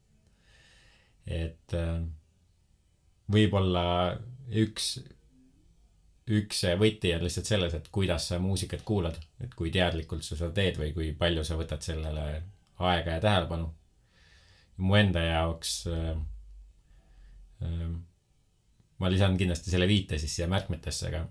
[1.38, 2.00] et äh,
[3.32, 3.84] võib-olla
[4.62, 4.98] üks,
[6.32, 10.52] üks võti on lihtsalt selles, et kuidas sa muusikat kuulad, et kui teadlikult sa seda
[10.56, 12.28] teed või kui palju sa võtad sellele
[12.78, 13.72] aega ja tähelepanu.
[14.78, 16.12] mu enda jaoks äh,
[17.66, 17.88] äh,
[18.98, 21.26] ma lisan kindlasti selle viite siis siia märkmetesse, aga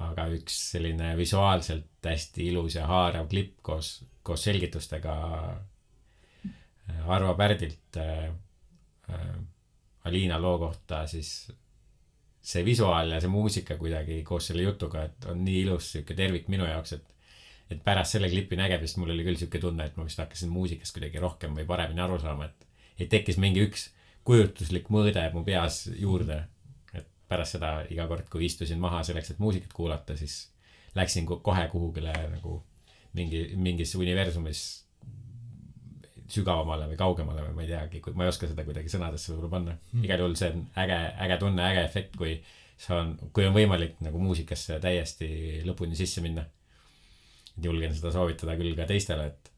[0.00, 5.14] aga üks selline visuaalselt hästi ilus ja haarav klipp koos, koos selgitustega
[6.48, 8.30] äh, Arvo Pärdilt äh,
[9.12, 9.34] äh,
[10.04, 11.50] Aliina loo kohta, siis
[12.40, 16.48] see visuaal ja see muusika kuidagi koos selle jutuga, et on nii ilus sihuke tervik
[16.48, 17.06] minu jaoks, et
[17.70, 20.96] et pärast selle klipi nägemist mul oli küll sihuke tunne, et ma vist hakkasin muusikast
[20.96, 22.66] kuidagi rohkem või paremini aru saama, et
[23.00, 23.90] et tekkis mingi üks
[24.26, 26.42] kujutuslik mõõde mu peas juurde.
[27.30, 30.48] Pärast seda iga kord, kui istusin maha selleks, et muusikat kuulata, siis
[30.98, 32.56] läksin kohe kuhugile nagu
[33.14, 34.62] mingi, mingis universumis
[36.34, 39.76] sügavamale või kaugemale või ma ei teagi, ma ei oska seda kuidagi sõnadesse võib-olla panna
[39.76, 40.06] mm..
[40.06, 42.34] igal juhul see on äge, äge tunne, äge efekt, kui
[42.80, 45.30] see on, kui on võimalik nagu muusikasse täiesti
[45.66, 46.46] lõpuni sisse minna.
[47.60, 49.50] julgen seda soovitada küll ka teistele, et,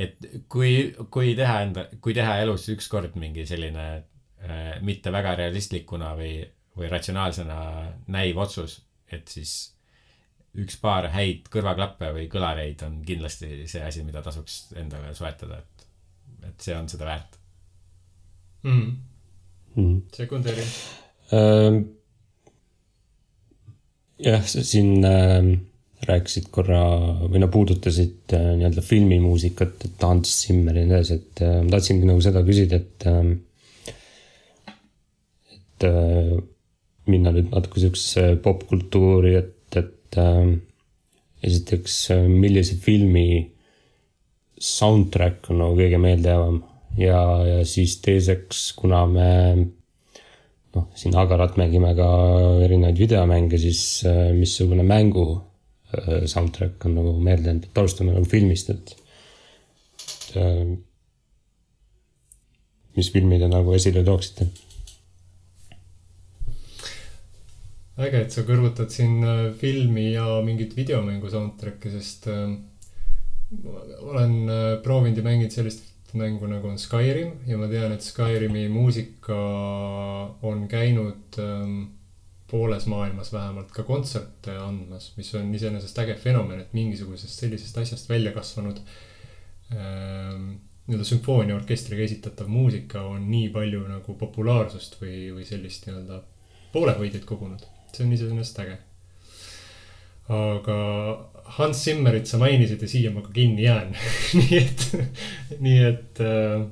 [0.00, 6.14] et kui, kui teha enda, kui teha elus ükskord mingi selline äh, mitte väga realistlikuna
[6.16, 6.38] või
[6.78, 7.58] või ratsionaalsena
[8.10, 8.80] näiv otsus,
[9.12, 9.54] et siis
[10.58, 15.73] üks paar häid kõrvaklappe või kõlareid on kindlasti see asi, mida tasuks endale soetada, et,
[16.48, 17.38] et see on seda väärt
[18.64, 18.88] mm..
[19.76, 20.00] Mm.
[20.14, 20.72] sekundeerin
[21.34, 21.78] ähm,.
[24.24, 25.54] jah, sa siin äh,
[26.08, 26.82] rääkisid korra
[27.28, 31.76] või no puudutasid äh, nii-öelda filmimuusikat, et Hans Zimmer ja nii edasi, et äh, ma
[31.76, 34.74] tahtsingi nagu seda küsida, et äh,,
[35.56, 36.36] et äh,
[37.10, 40.54] minna nüüd natuke siuksesse popkultuuri, et, et äh,
[41.44, 41.98] esiteks,
[42.30, 43.26] millise filmi
[44.60, 46.62] soundtrack on nagu kõige meeldejäävam.
[46.98, 49.30] Ja, ja siis teiseks, kuna me
[50.74, 52.08] noh, siin Agarat mängime ka
[52.64, 58.70] erinevaid videomänge, siis äh, missugune mängu äh, soundtrack on nagu meeldejäänud, et alustame nagu filmist,
[58.74, 58.94] et,
[60.04, 60.60] et äh,
[62.98, 64.46] mis filmi te nagu esile tooksite?
[67.94, 69.20] Äge, et sa kõrvutad siin
[69.58, 72.48] filmi ja mingit videomängu soundtrack'i, sest äh,
[74.00, 78.68] olen äh, proovinud ja mänginud sellist mängu nagu on Skyrim ja ma tean, et Skyrimi
[78.70, 79.38] muusika
[80.46, 81.80] on käinud ähm,
[82.50, 88.10] pooles maailmas vähemalt ka kontserte andmas, mis on iseenesest äge fenomen, et mingisugusest sellisest asjast
[88.10, 88.78] välja kasvanud
[89.74, 90.54] ähm,
[90.86, 96.20] nii-öelda sümfooniaorkestriga esitatav muusika on nii palju nagu populaarsust või, või sellist nii-öelda
[96.74, 98.78] poolehoidjaid kogunud see on iseenesest äge.
[100.28, 100.78] Aga
[101.58, 103.92] Hans Zimmerit sa mainisid ja siia ma ka kinni jään
[104.40, 104.86] nii et,
[105.60, 106.64] nii et äh,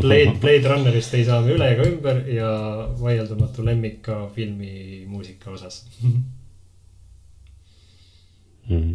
[0.00, 2.50] Blade, Blade Runnerist ei saa me üle ega ümber ja
[3.00, 5.82] vaieldamatu lemmik ka filmi muusika osas
[8.68, 8.94] mm.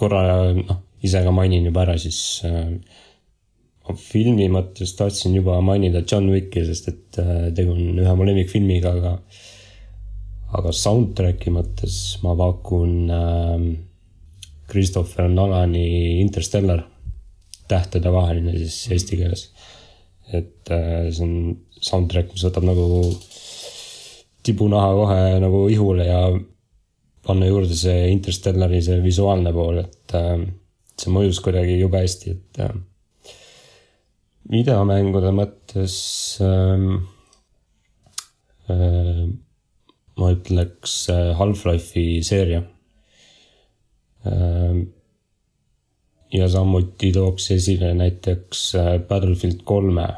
[0.00, 0.24] korra,
[0.56, 2.72] noh, ise ka mainin juba ära, siis äh,
[3.98, 8.94] filmi mõttes tahtsin juba mainida John Wicki, sest et äh, tegu on ühe mu lemmikfilmiga,
[8.96, 9.16] aga
[10.58, 13.64] aga soundtrack'i mõttes ma pakun äh,
[14.70, 16.84] Christopher Nolani Interstellar,
[17.70, 19.50] tähtede vaheline siis eesti keeles.
[20.32, 21.34] et äh, see on
[21.80, 22.86] soundtrack, mis võtab nagu
[24.46, 26.20] tibunaha kohe nagu ihule ja
[27.26, 30.38] panna juurde see Interstellari see visuaalne pool, et äh,
[30.96, 32.74] see mõjus kuidagi jube hästi, et äh,
[34.50, 35.96] videomängude mõttes
[36.44, 36.88] ähm,
[38.70, 39.26] äh,
[40.18, 42.64] ma ütleks äh, Half-Life'i seeria
[44.26, 44.80] äh,.
[46.32, 50.08] ja samuti tooks esile näiteks äh, Battlefield kolme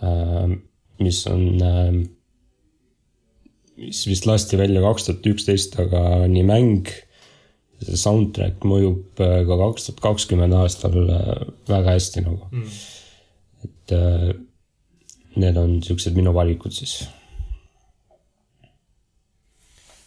[0.00, 0.56] äh,,
[1.02, 2.02] mis on äh,
[3.82, 6.92] mis vist lasti välja kaks tuhat üksteist, aga nii mäng,
[7.82, 11.00] see soundtrack mõjub äh, ka kaks tuhat kakskümmend aastal
[11.68, 12.80] väga hästi nagu mm..
[13.66, 13.96] et
[15.36, 17.02] need on siuksed minu valikud siis.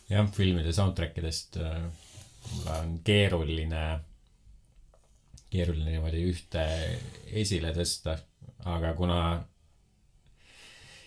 [0.10, 1.58] Jah, filmide soundtrack idest
[2.53, 3.84] mul on keeruline,
[5.51, 6.64] keeruline niimoodi ühte
[7.41, 8.18] esile tõsta,
[8.70, 9.20] aga kuna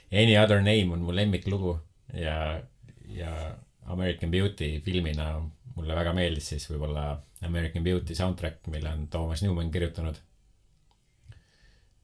[0.08, 1.74] Any Other Name on mu lemmiklugu
[2.16, 2.58] ja,
[3.12, 3.32] ja
[3.92, 5.34] American Beauty filmina
[5.76, 7.10] mulle väga meeldis siis võib-olla
[7.46, 10.16] American Beauty soundtrack, mille on Toomas Newman kirjutanud.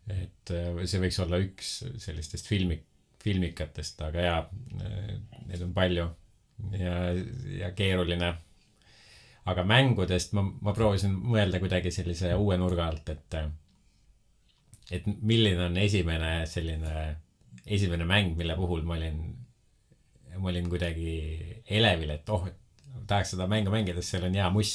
[0.04, 2.76] et äh, see võiks olla üks sellistest filmi,
[3.24, 4.42] filmikatest, aga jaa,
[4.84, 5.14] äh,
[5.48, 6.10] neid on palju
[6.78, 6.96] ja,
[7.58, 8.34] ja keeruline.
[9.44, 13.36] aga mängudest ma, ma proovisin mõelda kuidagi sellise uue nurga alt, et,
[14.90, 17.16] et milline on esimene selline,
[17.66, 19.20] esimene mäng, mille puhul ma olin
[20.38, 22.46] ma olin kuidagi elevil, et oh,
[23.06, 24.72] tahaks seda mängu mängida, sest seal on hea muss.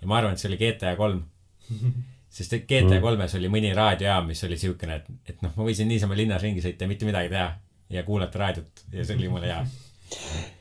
[0.00, 1.22] ja ma arvan, et see oli GTA kolm.
[2.36, 3.04] sest et GTA mm.
[3.04, 6.64] kolmes oli mõni raadiojaam, mis oli siukene, et, et noh, ma võisin niisama linnas ringi
[6.64, 7.48] sõita ja mitte midagi teha
[7.96, 9.64] ja kuulata raadiot ja see oli jumala hea.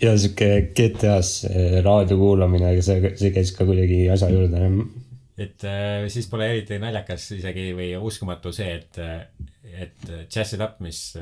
[0.00, 1.46] ja sihuke GTA-s
[1.84, 4.64] raadio kuulamine, see, see käis ka kuidagi asja juurde
[5.40, 8.98] et äh, siis pole eriti naljakas isegi või uskumatu see, et,
[9.72, 11.14] et Jazz It Up, mis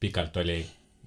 [0.00, 0.58] pikalt oli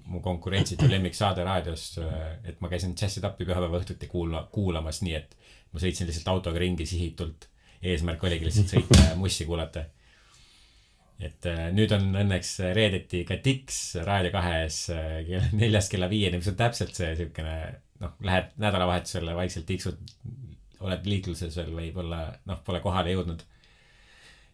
[0.10, 2.00] mu konkurentsitu lemmiksaade raadios,
[2.44, 5.36] et ma käisin Jazz It Upi pühapäeva õhtuti kuula, kuulamas, nii et
[5.74, 7.48] ma sõitsin lihtsalt autoga ringi sihitult.
[7.80, 9.86] eesmärk oligi lihtsalt sõita ja mussi kuulata.
[11.20, 15.20] Et äh, nüüd on õnneks reedeti ka Dix Raadio kahes äh,
[15.60, 17.58] neljast kella viieni, mis on täpselt see siukene
[18.00, 20.00] noh, lähed nädalavahetusele vaikselt tiksud,
[20.80, 23.44] oled liikluses veel võib-olla noh, pole kohale jõudnud.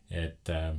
[0.09, 0.71] et äh,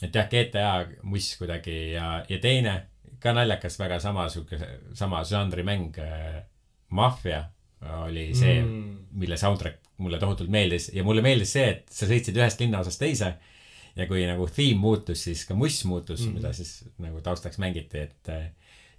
[0.00, 0.70] et jah, GTA
[1.04, 2.78] muss kuidagi ja, ja teine
[3.20, 4.56] ka naljakas, väga sama sihuke,
[4.96, 5.98] sama žanri mäng.
[6.96, 7.42] Mafia
[8.06, 12.38] oli see mm., mille soundtrack mulle tohutult meeldis ja mulle meeldis see, et sa sõitsid
[12.40, 13.34] ühest linnaosast teise.
[13.96, 18.06] Ja kui nagu theme muutus, siis ka muss muutus mm., mida siis nagu taustaks mängiti,
[18.06, 18.50] et äh,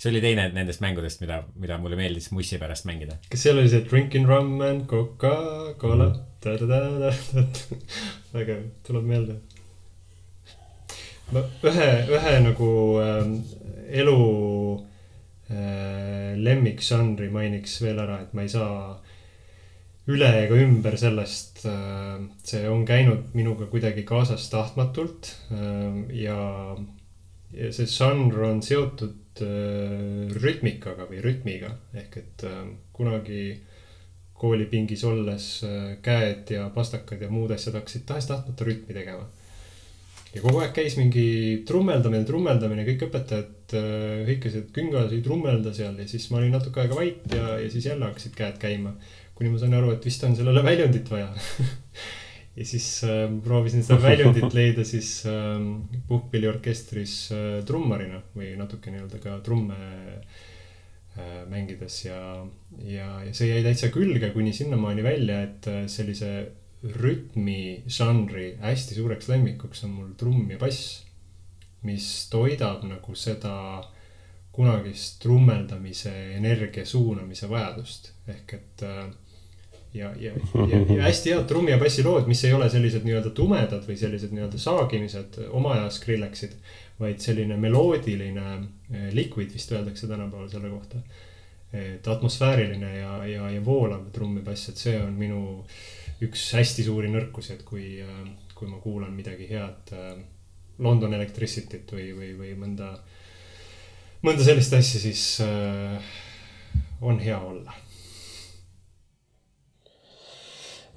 [0.01, 3.19] see oli teine nendest mängudest, mida, mida mulle meeldis mussi pärast mängida.
[3.29, 6.27] kas seal oli see drinking rum and coca-cola mm.?
[8.33, 9.37] vägev, tuleb meelde.
[11.31, 12.71] ma ühe, ühe nagu
[13.03, 13.29] äh,
[14.01, 14.17] elu
[15.51, 18.97] äh, lemmikžanri mainiks veel ära, et ma ei saa
[20.11, 22.19] üle ega ümber sellest äh,.
[22.47, 26.37] see on käinud minuga kuidagi kaasas tahtmatult äh, ja,
[27.55, 32.47] ja see žanr on seotud äh, rütmikaga või rütmiga ehk et
[32.95, 33.43] kunagi
[34.41, 35.45] koolipingis olles
[36.01, 39.27] käed ja pastakad ja muud asjad hakkasid tahes-tahtmata rütmi tegema
[40.31, 41.25] ja kogu aeg käis mingi
[41.67, 43.75] trummeldamine, trummeldamine, kõik õpetajad
[44.27, 47.87] hõikasid küngas, ei trummelda seal ja siis ma olin natuke aega vait ja, ja siis
[47.89, 48.95] jälle hakkasid käed käima.
[49.41, 51.31] Kuni ma sain aru, et vist on sellele väljundit vaja
[52.59, 55.59] ja siis äh, proovisin seda väljundit leida siis äh,
[56.07, 62.19] puhkpilliorkestris äh, trummarina või natuke nii-öelda ka trumme äh, mängides ja,
[62.85, 66.33] ja, ja see jäi täitsa külge kuni sinnamaani välja, et äh, sellise
[66.81, 71.01] rütmižanri hästi suureks lemmikuks on mul trumm ja bass,
[71.85, 73.55] mis toidab nagu seda
[74.51, 78.11] kunagist trummeldamise energia suunamise vajadust.
[78.27, 79.05] ehk et äh,
[79.93, 80.33] ja, ja,
[80.71, 83.97] ja, ja hästi head trummi ja bassi lood, mis ei ole sellised nii-öelda tumedad või
[83.99, 86.55] sellised nii-öelda saagimised oma aja Skrillexid,
[86.99, 91.03] vaid selline meloodiline äh, liquid vist öeldakse tänapäeval selle kohta.
[91.71, 95.61] et atmosfääriline ja, ja, ja voolav trumm ja bass, et see on minu
[96.21, 98.25] üks hästi suuri nõrkusi, et kui, äh,
[98.55, 100.17] kui ma kuulan midagi head äh,
[100.81, 102.91] London Electricity't või, või, või mõnda,
[104.25, 106.11] mõnda sellist asja, siis äh,
[107.01, 107.73] on hea olla.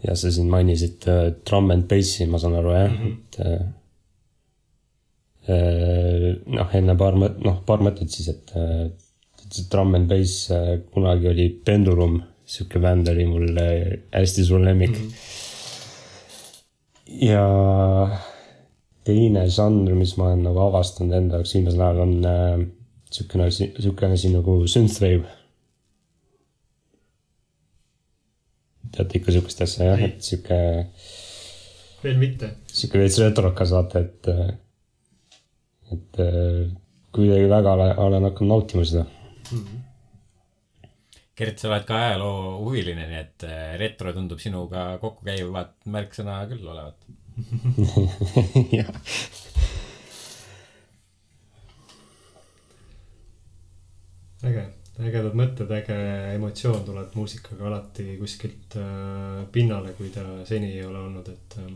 [0.05, 3.15] Ja sa siin mainisid äh, drum and bassi, ma saan aru jah mm, -hmm.
[3.31, 3.41] et
[5.49, 8.91] äh, noh, enne paar mõt-, noh, paar mõtet siis, et äh,
[9.71, 10.51] drum and bass
[10.93, 13.49] kunagi oli Pendulum sihuke bänd oli mul
[14.13, 15.09] hästi suur lemmik mm.
[15.09, 15.13] -hmm.
[17.29, 17.45] ja
[19.05, 22.67] teine žanr, mis ma olen nagu avastanud enda jaoks viimasel ajal on äh,
[23.11, 25.25] sihukene asi, sihukene asi nagu synthwave
[28.95, 30.59] teate ikka siukest asja jah, et sihuke,
[32.05, 32.53] veel mitte.
[32.71, 34.29] sihuke veits retrokas vaata, et,
[35.97, 36.21] et
[37.15, 39.05] kuidagi väga ole- olen hakanud nautima seda.
[41.35, 46.37] Gert, sa oled ka ajaloo huviline, nii et äh, retro tundub sinuga kokku käivat märksõna
[46.51, 46.95] küll olevat.
[48.79, 48.93] jah,
[54.47, 54.63] äge,
[55.03, 55.97] ägedad mõtted, äge
[56.37, 61.73] emotsioon tuleb muusikaga alati kuskilt äh, pinnale, kui ta seni ei ole olnud, et äh,.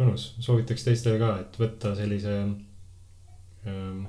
[0.00, 4.02] mõnus, soovitaks teistele ka, et võtta sellise äh,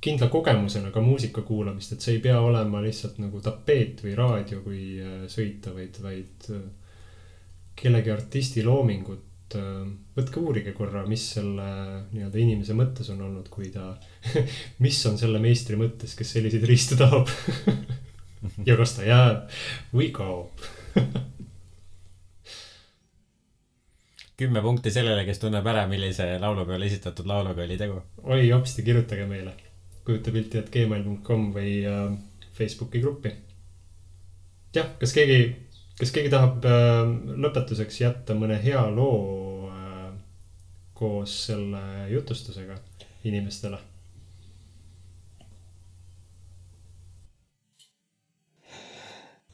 [0.00, 4.62] kindla kogemusena ka muusika kuulamist, et see ei pea olema lihtsalt nagu tapeet või raadio,
[4.66, 6.68] kui äh, sõita, vaid, vaid äh,
[7.80, 9.86] kellegi artisti loomingut äh,
[10.16, 11.66] võtke uurige korra, mis selle
[12.12, 13.94] nii-öelda inimese mõttes on olnud, kui ta,
[14.84, 17.30] mis on selle meistri mõttes, kes selliseid riistu tahab.
[18.68, 19.60] ja kas ta jääb
[19.96, 20.66] või kaob.
[24.40, 27.98] kümme punkti sellele, kes tunneb ära, millise laulu peale esitatud lauluga oli tegu.
[28.24, 29.52] oi hopsti, kirjutage meile.
[30.04, 32.06] kujutapilti, et gmail.com või äh,
[32.56, 33.34] Facebooki gruppi.
[34.74, 35.42] jah, kas keegi,
[36.00, 37.02] kas keegi tahab äh,
[37.44, 40.06] lõpetuseks jätta mõne hea loo äh,
[40.96, 41.82] koos selle
[42.12, 42.78] jutustusega
[43.28, 43.80] inimestele?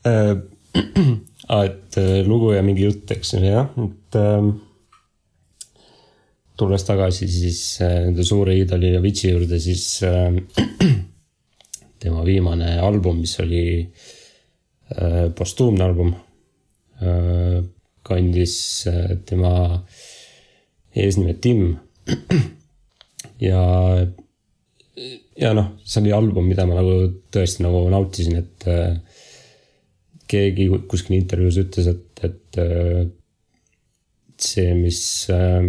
[0.06, 0.36] äh.
[1.48, 4.48] aa, et äh, lugu ja mingi jutt, eks ju, jah, et äh,.
[6.56, 10.36] tulles tagasi siis äh, nende suure iidoli Avicii juurde, siis äh,
[12.02, 16.25] tema viimane album, mis oli äh, postuumne album äh,,
[18.06, 19.52] kandis äh, tema
[20.96, 21.76] eesnime Tim.
[23.48, 23.62] ja,
[25.36, 26.96] ja noh, see oli album, mida ma nagu
[27.34, 28.94] tõesti nagu nautisin, et äh,
[30.30, 33.04] keegi kuskil intervjuus ütles, et, et äh,
[34.38, 35.02] see, mis
[35.34, 35.60] äh,,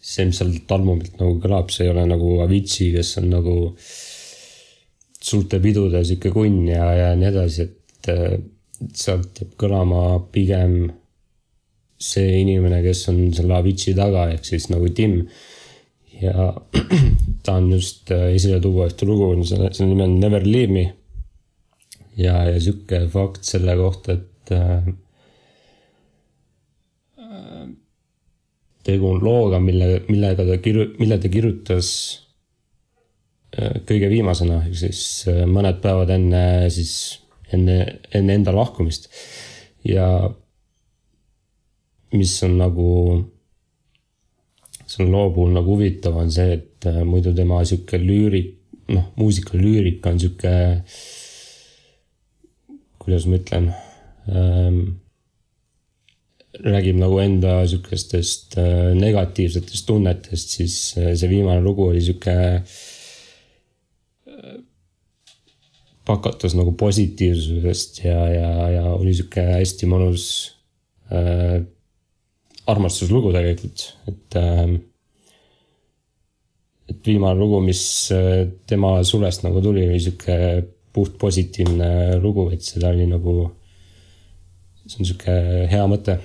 [0.00, 3.56] see, mis sealt albumilt nagu kõlab, see ei ole nagu Avicii, kes on nagu
[5.26, 8.36] suurte pidude sihuke kunn ja, ja nii edasi, et äh,
[8.94, 10.02] sealt jääb kõlama
[10.32, 10.78] pigem
[11.96, 15.22] see inimene, kes on selle Avicii taga, ehk siis nagu Tim.
[16.20, 16.52] ja
[17.46, 20.84] tahan just äh, esile tuua ühte lugu, selle, selle nimi on Never Leave Me
[22.16, 24.86] ja, ja sihuke fakt selle kohta, et äh,
[28.86, 31.90] tegu on looga, mille, millega ta kiru-, mille ta kirjutas
[33.58, 35.00] äh, kõige viimasena, ehk siis
[35.30, 36.94] äh, mõned päevad enne siis,
[37.54, 39.08] enne, enne enda lahkumist.
[39.86, 40.06] ja
[42.16, 42.90] mis on nagu
[44.86, 48.52] selle loo puhul nagu huvitav on see, et äh, muidu tema sihuke lüürik,
[48.94, 50.52] noh, muusikalüürika on sihuke
[53.02, 53.70] kuidas ma ütlen
[54.30, 54.80] ähm,,
[56.66, 62.78] räägib nagu enda sihukestest äh, negatiivsetest tunnetest, siis äh, see viimane lugu oli sihuke äh,
[66.06, 70.26] pakatas nagu positiivsusest ja, ja, ja oli sihuke hästi mõnus
[71.10, 71.64] äh,
[72.66, 74.76] armastuslugu tegelikult, et äh,
[76.86, 77.82] et viimane lugu, mis
[78.14, 80.36] äh, tema sulest nagu tuli, oli sihuke
[80.96, 83.36] puht positiivne lugu, et seda oli nagu,
[84.86, 85.36] see on sihuke
[85.72, 86.18] hea mõte.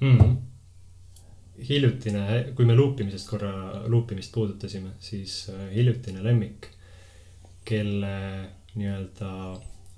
[0.00, 0.36] mm..
[1.70, 3.54] hiljutine, kui me luupimisest korra,
[3.86, 6.70] luupimist puudutasime, siis äh, hiljutine lemmik,
[7.70, 8.14] kelle
[8.74, 9.30] nii-öelda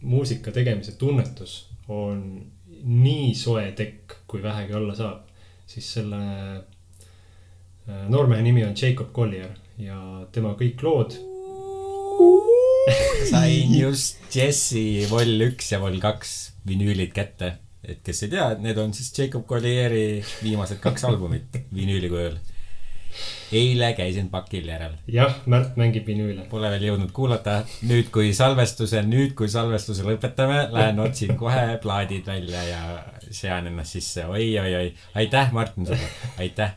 [0.03, 1.57] muusika tegemise tunnetus
[1.89, 2.45] on
[2.83, 5.29] nii soe tekk, kui vähegi olla saab,
[5.67, 9.51] siis selle äh, noormehe nimi on Jacob Collier
[9.81, 9.99] ja
[10.33, 11.17] tema kõik lood
[13.31, 16.33] sain just Jessi Vol üks ja Vol kaks
[16.69, 17.57] vinüülid kätte.
[17.83, 22.37] et kes ei tea, need on siis Jacob Collieri viimased kaks albumit vinüüli kujul.
[23.53, 26.47] Eile käisin pakil järel, jah, Märt mängib vinüüle.
[26.51, 27.63] pole veel jõudnud kuulata.
[27.89, 32.83] nüüd, kui salvestuse, nüüd, kui salvestuse lõpetame, lähen otsin kohe plaadid välja ja
[33.31, 34.53] sean ennast sisse oi,.
[34.59, 36.77] oi-oi-oi, aitäh, Martin, sulle, aitäh,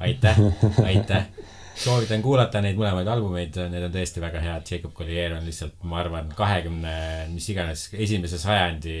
[0.00, 0.40] aitäh,
[0.84, 1.28] aitäh
[1.74, 5.98] soovitan kuulata neid mõlemaid albumeid, need on tõesti väga head, Jacob Collier on lihtsalt, ma
[6.02, 6.94] arvan, kahekümne,
[7.32, 8.98] mis iganes, esimese sajandi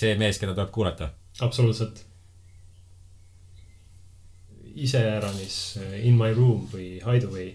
[0.00, 1.10] see mees, keda tuleb kuulata.
[1.40, 2.04] absoluutselt
[4.74, 7.52] iseäranis eh, In My Room või Hideaway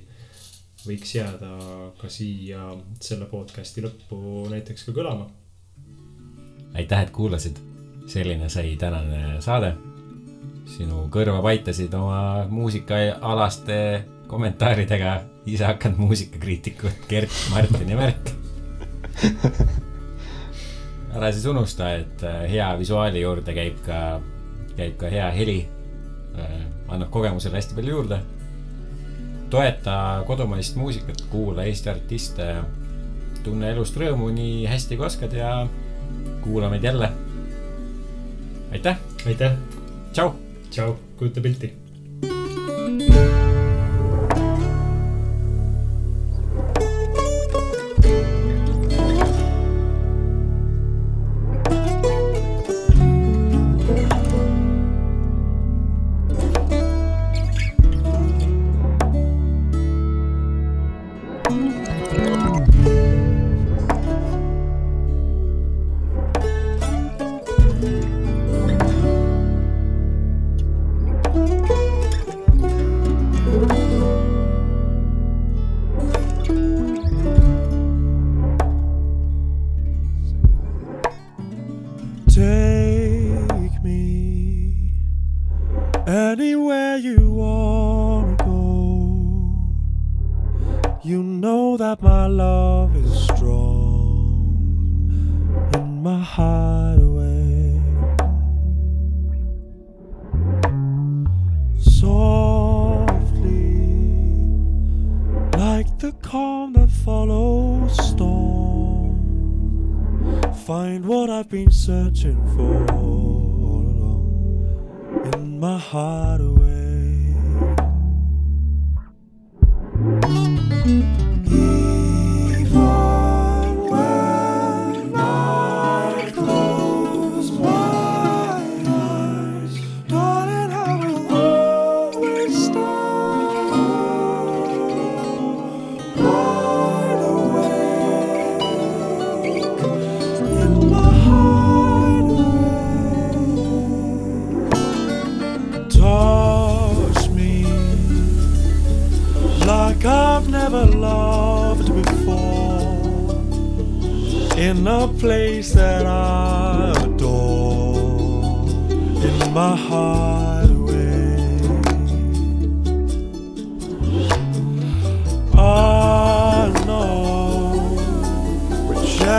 [0.86, 1.52] võiks jääda
[1.98, 2.68] ka siia
[3.02, 5.30] selle podcast'i lõppu näiteks ka kõlama.
[6.76, 7.60] aitäh, et kuulasid,
[8.08, 9.76] selline sai tänane saade.
[10.66, 18.34] sinu kõrva paitasid oma muusikaalaste kommentaaridega ise hakanud muusikakriitikud Gert, Martin ja Märt
[21.16, 24.00] ära siis unusta, et eh, hea visuaali juurde käib ka,
[24.76, 25.60] käib ka hea heli
[26.36, 28.20] eh, annab kogemusele hästi palju juurde.
[29.50, 32.48] toeta kodumaist muusikat, kuula Eesti artiste,
[33.44, 35.68] tunne elust rõõmu nii hästi kui oskad ja
[36.42, 37.12] kuula meid jälle.
[38.72, 39.00] aitäh.
[39.26, 39.58] aitäh.
[40.12, 40.34] tšau.
[40.70, 41.74] tšau, kujuta pilti.
[42.22, 43.35] thank you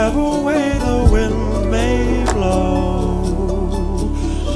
[0.07, 3.23] whichever way the wind may blow,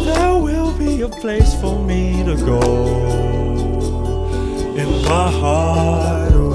[0.06, 2.62] there will be a place for me to go
[4.78, 6.51] in my heart.